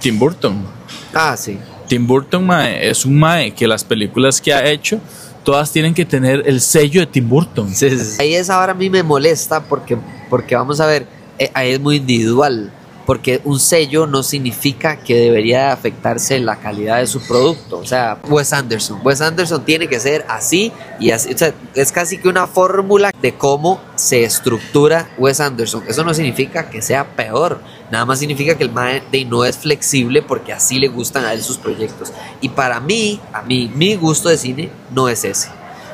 [0.00, 0.64] Tim Burton.
[1.12, 1.58] Ah, sí.
[1.88, 5.00] Tim Burton mae, es un mae que las películas que ha hecho
[5.44, 7.74] todas tienen que tener el sello de Tim Burton.
[7.74, 8.16] Sí, sí, sí.
[8.20, 9.96] Ahí esa ahora a mí me molesta porque,
[10.28, 11.06] porque vamos a ver,
[11.38, 12.72] eh, ahí es muy individual.
[13.06, 17.78] Porque un sello no significa que debería afectarse la calidad de su producto.
[17.78, 19.00] O sea, Wes Anderson.
[19.04, 21.32] Wes Anderson tiene que ser así y así.
[21.34, 25.82] O sea, es casi que una fórmula de cómo se estructura Wes Anderson.
[25.88, 27.60] Eso no significa que sea peor.
[27.90, 28.70] Nada más significa que el
[29.10, 32.12] de no es flexible porque así le gustan a él sus proyectos.
[32.40, 35.48] Y para mí, a mí, mi gusto de cine no es ese.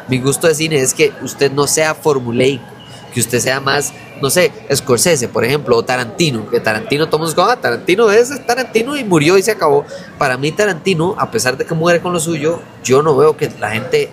[0.09, 2.65] Mi gusto de cine es que usted no sea formulaico,
[3.13, 7.57] que usted sea más, no sé, Scorsese, por ejemplo, o Tarantino, que Tarantino como, ah,
[7.57, 9.85] Tarantino es Tarantino y murió y se acabó.
[10.19, 13.51] Para mí Tarantino, a pesar de que muere con lo suyo, yo no veo que
[13.61, 14.11] la gente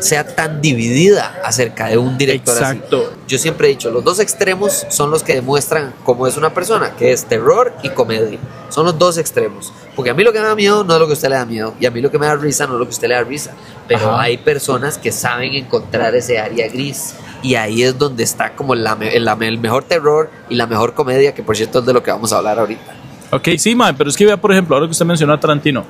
[0.00, 2.76] sea tan dividida acerca de un director así.
[2.76, 3.12] Exacto.
[3.26, 6.94] Yo siempre he dicho, los dos extremos son los que demuestran cómo es una persona,
[6.96, 8.38] que es terror y comedia.
[8.68, 9.72] Son los dos extremos.
[10.00, 11.34] Porque a mí lo que me da miedo no es lo que a usted le
[11.34, 11.74] da miedo.
[11.78, 13.16] Y a mí lo que me da risa no es lo que a usted le
[13.16, 13.52] da risa.
[13.86, 14.22] Pero Ajá.
[14.22, 17.16] hay personas que saben encontrar ese área gris.
[17.42, 21.42] Y ahí es donde está como la el mejor terror y la mejor comedia, que
[21.42, 22.94] por cierto es de lo que vamos a hablar ahorita.
[23.30, 25.84] Ok, sí, mae, pero es que vea, por ejemplo, ahora que usted mencionó a Tarantino,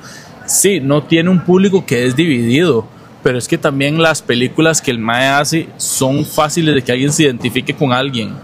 [0.45, 2.85] sí, no tiene un público que es dividido,
[3.23, 7.13] pero es que también las películas que el mae hace son fáciles de que alguien
[7.13, 8.35] se identifique con alguien.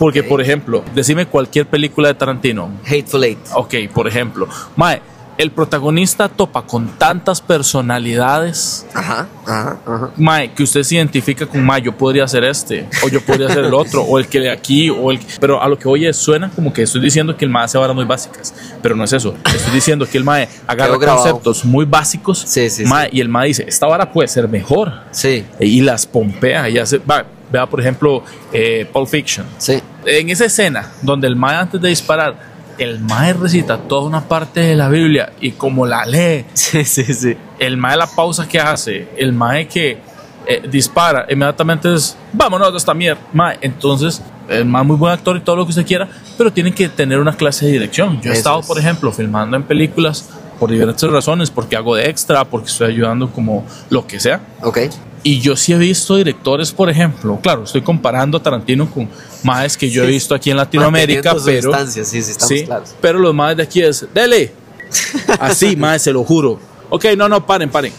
[0.00, 2.70] Porque, por ejemplo, decime cualquier película de Tarantino.
[2.86, 3.38] Hateful Eight.
[3.54, 5.02] Ok, por ejemplo, mae,
[5.36, 8.86] el protagonista topa con tantas personalidades.
[8.94, 10.10] Ajá, ajá, ajá.
[10.16, 13.64] Mae, que usted se identifica con Mae, yo podría ser este, o yo podría ser
[13.64, 16.50] el otro, o el que de aquí, o el Pero a lo que oye suena
[16.50, 19.34] como que estoy diciendo que el Mae hace varas muy básicas, pero no es eso.
[19.54, 23.48] Estoy diciendo que el Mae agarra conceptos muy básicos, Sí, sí, mae, y el Mae
[23.48, 26.98] dice, esta vara puede ser mejor, Sí, y las pompea, y hace...
[26.98, 29.46] Va, vea, por ejemplo, eh, Pulp Fiction.
[29.58, 29.80] sí.
[30.06, 32.34] En esa escena donde el Mae antes de disparar,
[32.78, 37.04] el Mae recita toda una parte de la Biblia, y como la lee, Sí, sí,
[37.04, 37.36] sí.
[37.58, 39.98] el mae la pausa que hace, el mae que
[40.46, 43.20] eh, dispara, inmediatamente es, vámonos de esta mierda.
[43.34, 46.08] Mae, entonces, el mae muy buen actor y todo lo que usted quiera,
[46.38, 48.20] pero tiene que tener una clase de dirección.
[48.22, 48.66] Yo he Eso estado, es.
[48.66, 53.30] por ejemplo, filmando en películas por diferentes razones, porque hago de extra, porque estoy ayudando
[53.30, 54.40] como lo que sea.
[54.62, 54.78] Ok.
[55.22, 59.08] Y yo sí he visto directores, por ejemplo, claro, estoy comparando a Tarantino con
[59.42, 61.72] maes que yo he visto aquí en Latinoamérica, pero...
[61.86, 62.94] sí, sí, Sí, claros.
[63.02, 64.52] pero los maes de aquí es, dele.
[65.38, 66.58] Así, maes, se lo juro.
[66.88, 67.92] Ok, no, no, paren, paren.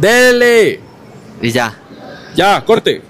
[0.00, 0.80] Dele.
[1.42, 1.78] Y ya.
[2.34, 3.02] Ya, corte.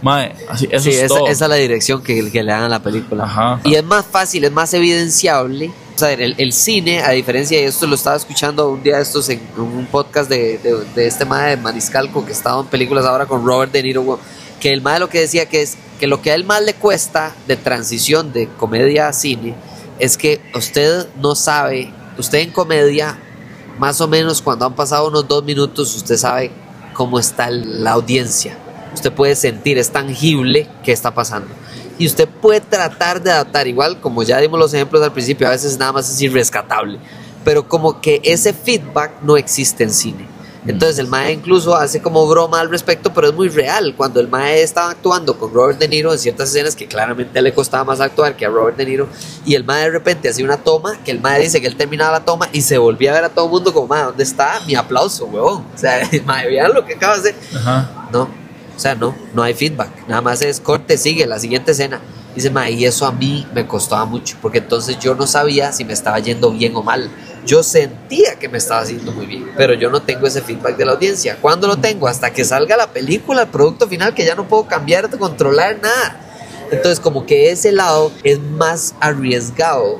[0.00, 1.26] Mae, así, eso Sí, es esa, todo.
[1.26, 3.24] esa es la dirección que, que le dan a la película.
[3.24, 3.60] Ajá.
[3.64, 5.72] Y es más fácil, es más evidenciable.
[6.02, 9.84] El, el cine, a diferencia de esto, lo estaba escuchando un día estos en un
[9.86, 10.58] podcast de,
[10.94, 14.20] de, este mae de Maniscalco que estaba en películas ahora con Robert De Niro,
[14.60, 16.74] que el mae lo que decía que es que lo que a él más le
[16.74, 19.56] cuesta de transición de comedia a cine
[19.98, 23.18] es que usted no sabe, usted en comedia,
[23.80, 26.52] más o menos cuando han pasado unos dos minutos, usted sabe
[26.94, 28.56] cómo está la audiencia.
[28.94, 31.48] usted puede sentir, es tangible que está pasando.
[31.98, 35.50] Y usted puede tratar de adaptar, igual como ya dimos los ejemplos al principio, a
[35.50, 36.98] veces nada más es irrescatable,
[37.44, 40.38] pero como que ese feedback no existe en cine.
[40.66, 43.94] Entonces el Mae incluso hace como broma al respecto, pero es muy real.
[43.96, 47.54] Cuando el Mae estaba actuando con Robert De Niro en ciertas escenas que claramente le
[47.54, 49.08] costaba más actuar que a Robert De Niro,
[49.46, 52.12] y el Mae de repente hacía una toma, que el Mae dice que él terminaba
[52.12, 54.60] la toma y se volvía a ver a todo el mundo como, Mae, ¿dónde está
[54.66, 55.64] mi aplauso, huevón?
[55.74, 57.34] O sea, Mae, vean lo que acaba de hacer.
[58.12, 58.28] No,
[58.78, 60.06] o sea, no, no hay feedback.
[60.06, 62.00] Nada más es corte, sigue la siguiente escena.
[62.34, 65.84] Dice, Mae, y eso a mí me costaba mucho, porque entonces yo no sabía si
[65.84, 67.10] me estaba yendo bien o mal
[67.48, 70.84] yo sentía que me estaba haciendo muy bien, pero yo no tengo ese feedback de
[70.84, 71.38] la audiencia.
[71.40, 72.06] ¿Cuándo lo tengo?
[72.06, 76.20] Hasta que salga la película, el producto final, que ya no puedo cambiar, controlar nada.
[76.70, 79.98] Entonces, como que ese lado es más arriesgado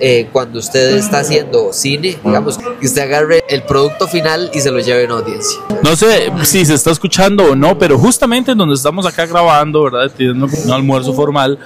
[0.00, 4.70] eh, cuando usted está haciendo cine, digamos, que usted agarre el producto final y se
[4.70, 5.60] lo lleve a una audiencia.
[5.82, 9.84] No sé si se está escuchando o no, pero justamente en donde estamos acá grabando,
[9.84, 10.10] ¿verdad?
[10.16, 11.58] Teniendo un almuerzo formal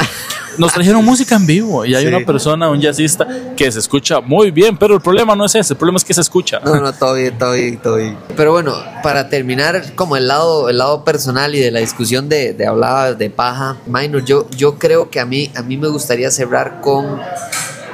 [0.59, 4.51] nos trajeron música en vivo y hay una persona, un jazzista, que se escucha muy
[4.51, 6.61] bien, pero el problema no es ese, el problema es que se escucha.
[6.61, 8.17] No, no, todo bien, todo bien, todo bien.
[8.37, 12.53] Pero bueno, para terminar como el lado, el lado personal y de la discusión de,
[12.53, 16.31] de hablaba de paja, minor, yo, yo creo que a mí, a mí me gustaría
[16.31, 17.21] cerrar con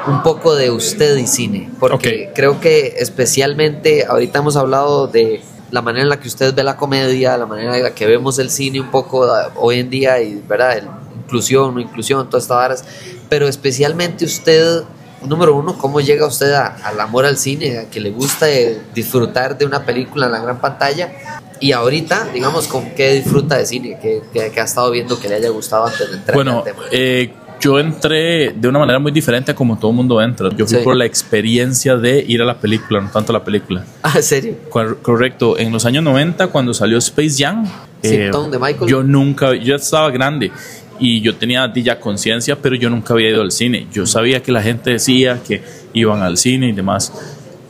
[0.07, 5.83] un poco de usted y cine, porque creo que especialmente ahorita hemos hablado de la
[5.83, 8.51] manera en la que usted ve la comedia, la manera en la que vemos el
[8.51, 10.79] cine un poco hoy en día y, ¿verdad?
[10.79, 10.89] El,
[11.25, 12.85] inclusión, no inclusión, todas estas varas,
[13.29, 14.83] pero especialmente usted,
[15.27, 18.47] número uno, ¿cómo llega usted al amor al cine, a que le gusta
[18.95, 21.41] disfrutar de una película en la gran pantalla?
[21.61, 23.99] Y ahorita, digamos, ¿con qué disfruta de cine?
[24.01, 26.83] ¿Qué, ha estado viendo que le haya gustado antes de entrar bueno, en el tema?
[26.93, 27.33] Eh,
[27.65, 30.51] yo entré de una manera muy diferente a como todo el mundo entra.
[30.55, 33.87] Yo fui por la experiencia de ir a la película, no tanto a la película.
[34.03, 34.57] Ah, ¿en serio?
[34.69, 35.59] correcto.
[35.59, 37.67] En los años 90, cuando salió Space Jam,
[38.03, 38.87] eh, de Michael.
[38.87, 40.53] yo nunca, yo estaba grande
[40.99, 43.87] y yo tenía ya conciencia, pero yo nunca había ido al cine.
[43.91, 45.63] Yo sabía que la gente decía que
[45.95, 47.15] iban al cine y demás.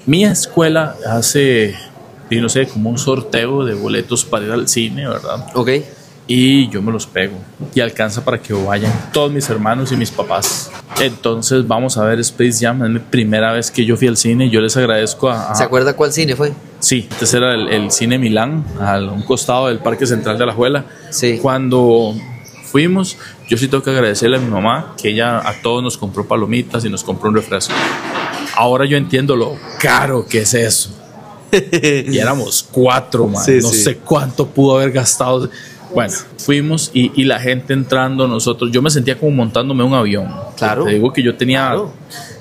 [0.07, 1.77] Mi escuela hace,
[2.31, 5.47] no sé, como un sorteo de boletos para ir al cine, ¿verdad?
[5.55, 5.71] Ok.
[6.27, 7.37] Y yo me los pego
[7.75, 10.71] y alcanza para que vayan todos mis hermanos y mis papás.
[10.99, 12.83] Entonces vamos a ver Space Jam.
[12.85, 14.49] Es mi primera vez que yo fui al cine.
[14.49, 15.55] Yo les agradezco a.
[15.55, 16.53] ¿Se acuerda cuál cine fue?
[16.79, 20.87] Sí, este era el, cine Milán, al un costado del Parque Central de la Juela.
[21.11, 21.39] Sí.
[21.43, 22.15] Cuando
[22.63, 26.27] fuimos, yo sí tengo que agradecerle a mi mamá que ella a todos nos compró
[26.27, 27.75] palomitas y nos compró un refresco.
[28.57, 30.91] Ahora yo entiendo lo caro que es eso.
[31.73, 33.45] y éramos cuatro, man.
[33.63, 35.49] no sé cuánto pudo haber gastado.
[35.95, 40.29] Bueno, fuimos y, la gente entrando, nosotros, yo me sentía como montándome un avión.
[40.57, 40.85] Claro.
[40.85, 41.75] Te digo que yo tenía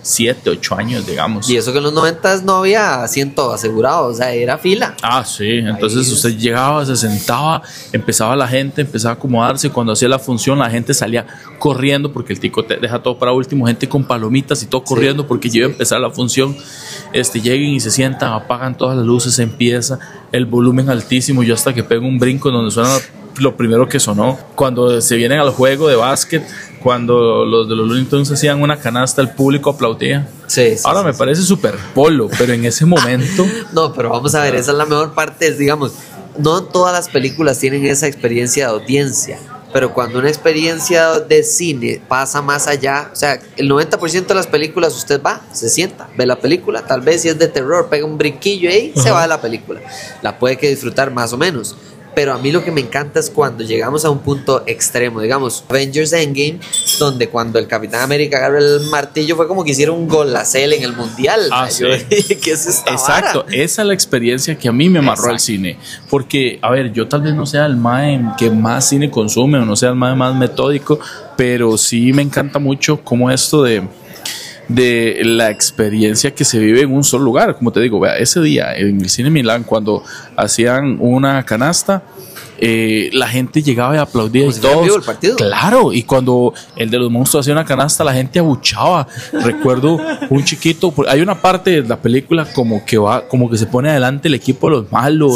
[0.04, 1.50] siete, ocho años, digamos.
[1.50, 4.96] Y eso que en los 90 no había asiento asegurado, o sea, era fila.
[5.02, 7.62] Ah, sí, entonces usted llegaba, se sentaba,
[7.92, 11.26] empezaba la gente, empezaba a acomodarse, cuando hacía la función la gente salía
[11.58, 15.26] corriendo, porque el tico te deja todo para último, gente con palomitas y todo corriendo
[15.26, 16.56] porque ya iba a empezar la función,
[17.14, 20.00] este, lleguen y se sientan, apagan todas las luces, empieza
[20.34, 22.90] el volumen altísimo, yo hasta que pego un brinco donde suena
[23.38, 24.38] lo primero que sonó.
[24.56, 26.44] Cuando se vienen al juego de básquet,
[26.82, 30.28] cuando los de los Looney Tunes hacían una canasta, el público aplaudía.
[30.48, 33.46] Sí, Ahora me parece súper polo, pero en ese momento.
[33.74, 35.94] no, pero vamos a ver, esa es la mejor parte, digamos,
[36.38, 39.40] no todas las películas tienen esa experiencia de audiencia.
[39.74, 44.48] Pero cuando una experiencia de cine pasa más allá, o sea, el 90% de las
[44.48, 48.06] películas usted va, se sienta, ve la película, tal vez si es de terror, pega
[48.06, 49.82] un brinquillo y se va de la película.
[50.22, 51.76] La puede que disfrutar más o menos
[52.16, 55.64] pero a mí lo que me encanta es cuando llegamos a un punto extremo, digamos,
[55.70, 56.60] Avengers Endgame,
[57.00, 60.84] donde cuando el Capitán América agarra el martillo fue como que hicieron un golacel en
[60.84, 61.42] el mundial.
[61.52, 61.86] Ah, sí.
[62.10, 65.78] ¿Qué es esta Exacto, esa es la experiencia que a mí me amarró al cine,
[66.10, 69.66] porque, a ver, yo tal vez no sea el mae que más cine consume o
[69.66, 71.00] no sea el mae más metódico,
[71.36, 73.84] pero sí me encanta mucho como esto de
[74.68, 77.56] de la experiencia que se vive en un solo lugar.
[77.56, 80.04] Como te digo, vea, ese día en el Cine Milán, cuando
[80.36, 82.04] hacían una canasta,
[82.66, 84.96] eh, la gente llegaba y aplaudía y todo.
[84.96, 85.36] el partido.
[85.36, 89.06] Claro, y cuando el de los monstruos hacía una canasta, la gente abuchaba.
[89.34, 90.00] Recuerdo
[90.30, 93.90] un chiquito, hay una parte de la película como que va, como que se pone
[93.90, 95.36] adelante el equipo de los malos,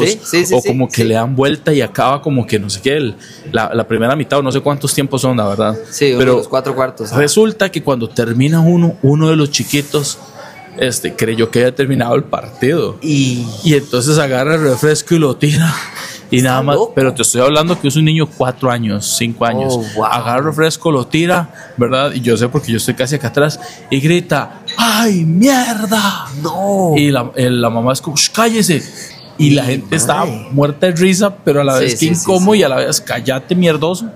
[0.54, 3.14] o como que le dan vuelta y acaba como que no sé qué,
[3.52, 5.78] la, primera mitad, o no sé cuántos tiempos son, la verdad.
[5.90, 7.12] Sí, pero los cuatro cuartos.
[7.12, 10.18] Resulta que cuando termina uno, uno de los chiquitos
[10.78, 12.98] este, creyó que había terminado el partido.
[13.02, 15.74] Y, y entonces agarra el refresco y lo tira.
[16.30, 19.80] Y nada más, pero te estoy hablando que es un niño cuatro años, cinco años.
[19.96, 22.12] Oh, Agarra refresco, lo tira, ¿verdad?
[22.14, 23.60] Y yo sé porque yo estoy casi acá atrás
[23.90, 26.28] y grita, ¡ay, mierda!
[26.42, 26.94] No.
[26.96, 28.84] Y la, la mamá es como, cállese.
[29.38, 32.70] y la gente estaba muerta de risa, pero a la vez que incómodo y a
[32.70, 34.12] la vez callate mierdoso.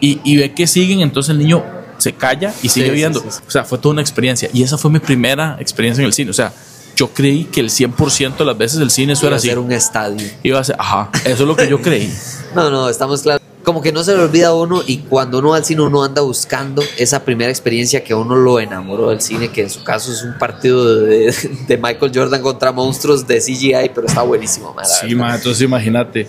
[0.00, 1.62] Y, y, ve que siguen, entonces el niño
[1.98, 3.20] se calla y sigue viendo.
[3.20, 4.48] O sea, fue toda una experiencia.
[4.52, 6.30] Y esa fue mi primera experiencia en el cine.
[6.30, 6.52] O sea,
[7.00, 9.46] yo creí que el 100% de las veces el cine eso era así.
[9.46, 10.30] Iba a ser un estadio.
[10.42, 12.12] Iba a ser, ajá, eso es lo que yo creí.
[12.54, 15.50] no, no, estamos claros como que no se le olvida a uno y cuando uno
[15.50, 19.50] va al cine uno anda buscando esa primera experiencia que uno lo enamoró del cine,
[19.50, 21.32] que en su caso es un partido de,
[21.82, 24.74] Michael Jordan contra monstruos de CGI, pero está buenísimo.
[24.84, 26.26] sí, ma, entonces imagínate.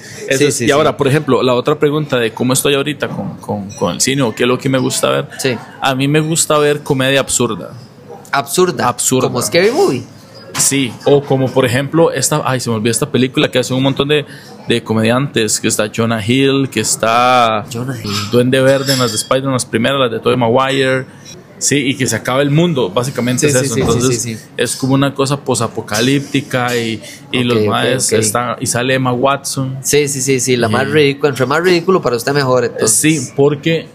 [0.59, 4.01] y ahora, por ejemplo, la otra pregunta de cómo estoy ahorita con, con, con, el
[4.01, 5.27] cine o qué es lo que me gusta ver.
[5.81, 7.71] A mí me gusta ver comedia absurda.
[8.31, 8.87] Absurda.
[8.87, 9.27] Absurda.
[9.27, 10.20] Como Scary Movie.
[10.61, 13.83] Sí, o como por ejemplo esta, ay, se me olvidó esta película que hace un
[13.83, 14.25] montón de,
[14.67, 18.11] de comediantes, que está Jonah Hill, que está Jonah Hill.
[18.31, 21.05] Duende Verde en las de Spider-Man, las primeras, las de Tobey Maguire.
[21.57, 23.77] Sí, y que se acaba el mundo, básicamente es eso.
[23.77, 26.99] Entonces, es como una cosa posapocalíptica y,
[27.31, 28.55] y los más están.
[28.59, 29.77] Y sale Emma Watson.
[29.83, 31.29] Sí, sí, sí, sí, la más ridícula.
[31.29, 32.65] Entre más ridículo para usted mejor.
[32.65, 32.91] Entonces.
[32.91, 33.87] Sí, porque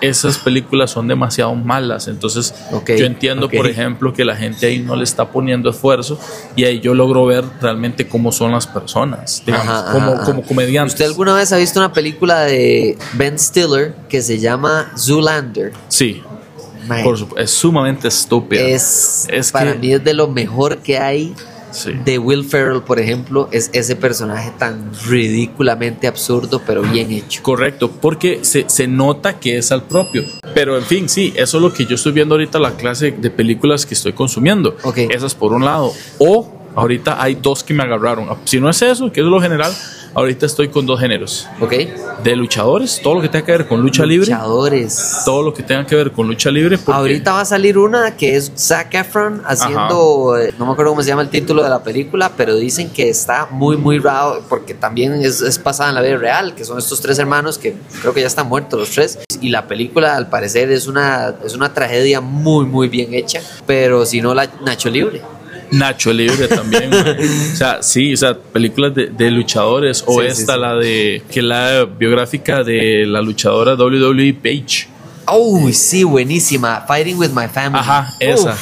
[0.00, 2.08] esas películas son demasiado malas.
[2.08, 2.54] Entonces,
[2.86, 6.18] yo entiendo, por ejemplo, que la gente ahí no le está poniendo esfuerzo
[6.54, 10.94] y ahí yo logro ver realmente cómo son las personas, digamos, como, como comediantes.
[10.94, 15.72] ¿Usted alguna vez ha visto una película de Ben Stiller que se llama Zoolander?
[15.88, 16.22] Sí.
[17.02, 18.62] Por es sumamente estúpida.
[18.62, 21.34] Es, para mí es de lo mejor que hay
[21.84, 27.42] de Will Ferrell, por ejemplo, es ese personaje tan ridículamente absurdo, pero bien hecho.
[27.42, 30.24] Correcto, porque se, se nota que es al propio.
[30.54, 33.30] Pero en fin, sí, eso es lo que yo estoy viendo ahorita, la clase de
[33.30, 34.76] películas que estoy consumiendo.
[34.82, 35.08] Okay.
[35.10, 35.92] Esas por un lado.
[36.18, 38.28] O ahorita hay dos que me agarraron.
[38.44, 39.72] Si no es eso, que es lo general,
[40.16, 41.46] Ahorita estoy con dos géneros.
[41.60, 41.74] Ok.
[42.24, 44.30] De luchadores, todo lo que tenga que ver con lucha libre.
[44.30, 45.22] Luchadores.
[45.26, 46.78] Todo lo que tenga que ver con lucha libre.
[46.86, 51.02] Ahorita va a salir una que es Zac Efron haciendo, eh, no me acuerdo cómo
[51.02, 54.72] se llama el título de la película, pero dicen que está muy, muy raro porque
[54.72, 58.14] también es, es basada en la vida real, que son estos tres hermanos que creo
[58.14, 59.18] que ya están muertos los tres.
[59.42, 64.06] Y la película al parecer es una, es una tragedia muy, muy bien hecha, pero
[64.06, 65.35] si no la Nacho Libre.
[65.70, 66.92] Nacho Libre también.
[67.52, 70.04] o sea, sí, o sea, películas de, luchadores.
[70.06, 71.22] O esta, la de.
[71.30, 74.88] que la biográfica de la luchadora WWE Page.
[75.26, 76.84] Oh, sí, buenísima.
[76.86, 77.80] Fighting with My Family.
[77.80, 78.56] Ajá, esa.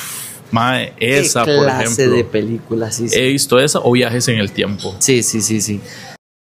[0.51, 2.11] Mae, esa, por ejemplo.
[2.11, 4.95] de película, sí, He visto esa o Viajes en el Tiempo.
[5.01, 5.81] Sí, sí, sí, sí.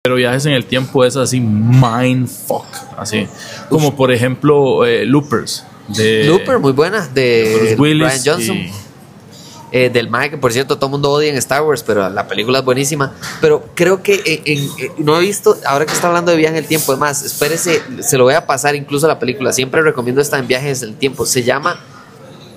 [0.03, 2.65] Pero Viajes en el Tiempo es así, mindfuck.
[2.97, 3.27] Así.
[3.69, 5.65] Como por ejemplo, eh, Loopers.
[5.87, 7.07] De Looper, muy buena.
[7.07, 8.57] De Brian Johnson.
[9.73, 12.27] Eh, del Mike, que por cierto todo el mundo odia en Star Wars, pero la
[12.27, 13.13] película es buenísima.
[13.39, 14.19] Pero creo que
[14.97, 17.81] no he visto, ahora que está hablando de viaje en el tiempo, es más, espérese,
[18.01, 19.53] se lo voy a pasar incluso la película.
[19.53, 21.25] Siempre recomiendo esta en viajes en el tiempo.
[21.25, 21.79] Se llama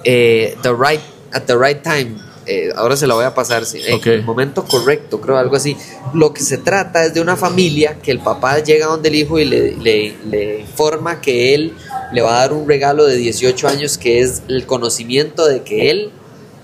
[0.02, 1.00] eh, The Right,
[1.32, 2.16] At the Right Time.
[2.46, 5.76] Eh, ahora se la voy a pasar en el momento correcto, creo, algo así.
[6.14, 9.38] Lo que se trata es de una familia que el papá llega donde el hijo
[9.38, 11.74] y le, le, le informa que él
[12.12, 15.90] le va a dar un regalo de 18 años que es el conocimiento de que
[15.90, 16.10] él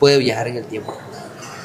[0.01, 0.97] puede viajar en el tiempo.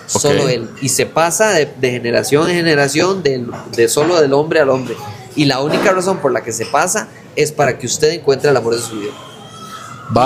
[0.06, 0.70] Solo él.
[0.82, 4.96] Y se pasa de, generación en generación, de, solo del hombre al hombre.
[5.36, 8.58] Y la única razón por la que se pasa es para que usted encuentre el
[8.58, 9.12] amor de su vida.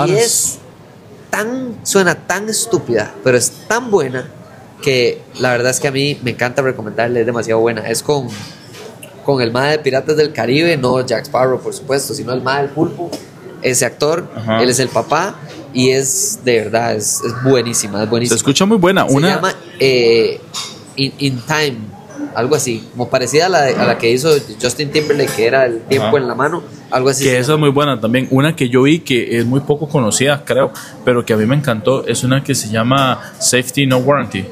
[0.06, 0.58] Y es
[1.30, 4.28] tan, suena tan estúpida, pero es tan buena
[4.82, 7.88] que la verdad es que a mí me encanta recomendarle, es demasiado buena.
[7.88, 8.28] Es con,
[9.24, 12.62] con el MAE de Piratas del Caribe, no Jack Sparrow, por supuesto, sino el MAE
[12.62, 13.10] del Pulpo.
[13.62, 14.28] Ese actor,
[14.60, 15.34] él es el papá
[15.72, 18.36] y es de verdad, es, buenísima, es buenísima.
[18.36, 19.08] Se escucha muy buena.
[19.08, 20.40] Se llama eh,
[20.96, 21.78] in, Time,
[22.34, 25.80] algo así, como parecida a la, a la que hizo Justin Timberlake, que era el
[25.82, 27.24] tiempo en la mano, algo así.
[27.24, 28.28] Que esa es muy buena también.
[28.30, 30.72] Una que yo vi que es muy poco conocida, creo,
[31.04, 34.44] pero que a mí me encantó, es una que se llama Safety No Warranty.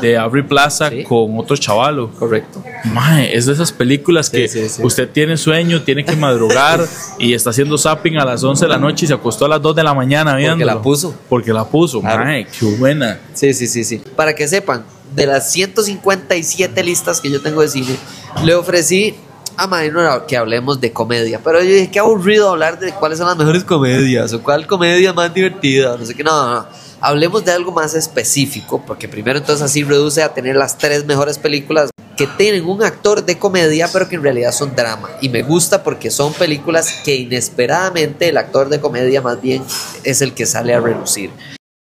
[0.00, 2.10] de Aubrey Plaza con otro chavalo.
[2.12, 2.62] Correcto.
[2.84, 4.48] Mae, es de esas películas que
[4.82, 6.80] usted tiene sueño, tiene que madrugar
[7.18, 9.62] y está haciendo zapping a las 11 de la noche y se acostó a las
[9.62, 10.56] 2 de la mañana viendo.
[10.56, 11.14] Porque la puso.
[11.28, 12.00] Porque la puso.
[12.02, 13.18] Mae, qué buena.
[13.34, 14.00] Sí, sí, sí, sí.
[14.16, 14.84] Para que sepan,
[15.14, 17.96] de las 157 listas que yo tengo de cine,
[18.44, 19.14] le ofrecí
[19.58, 21.40] a Madino que hablemos de comedia.
[21.42, 25.12] Pero yo dije, qué aburrido hablar de cuáles son las mejores comedias o cuál comedia
[25.12, 25.96] más divertida.
[25.98, 26.66] No sé qué, no, no.
[27.00, 31.38] Hablemos de algo más específico, porque primero entonces así reduce a tener las tres mejores
[31.38, 35.08] películas que tienen un actor de comedia, pero que en realidad son drama.
[35.20, 39.62] Y me gusta porque son películas que inesperadamente el actor de comedia más bien
[40.04, 41.30] es el que sale a relucir.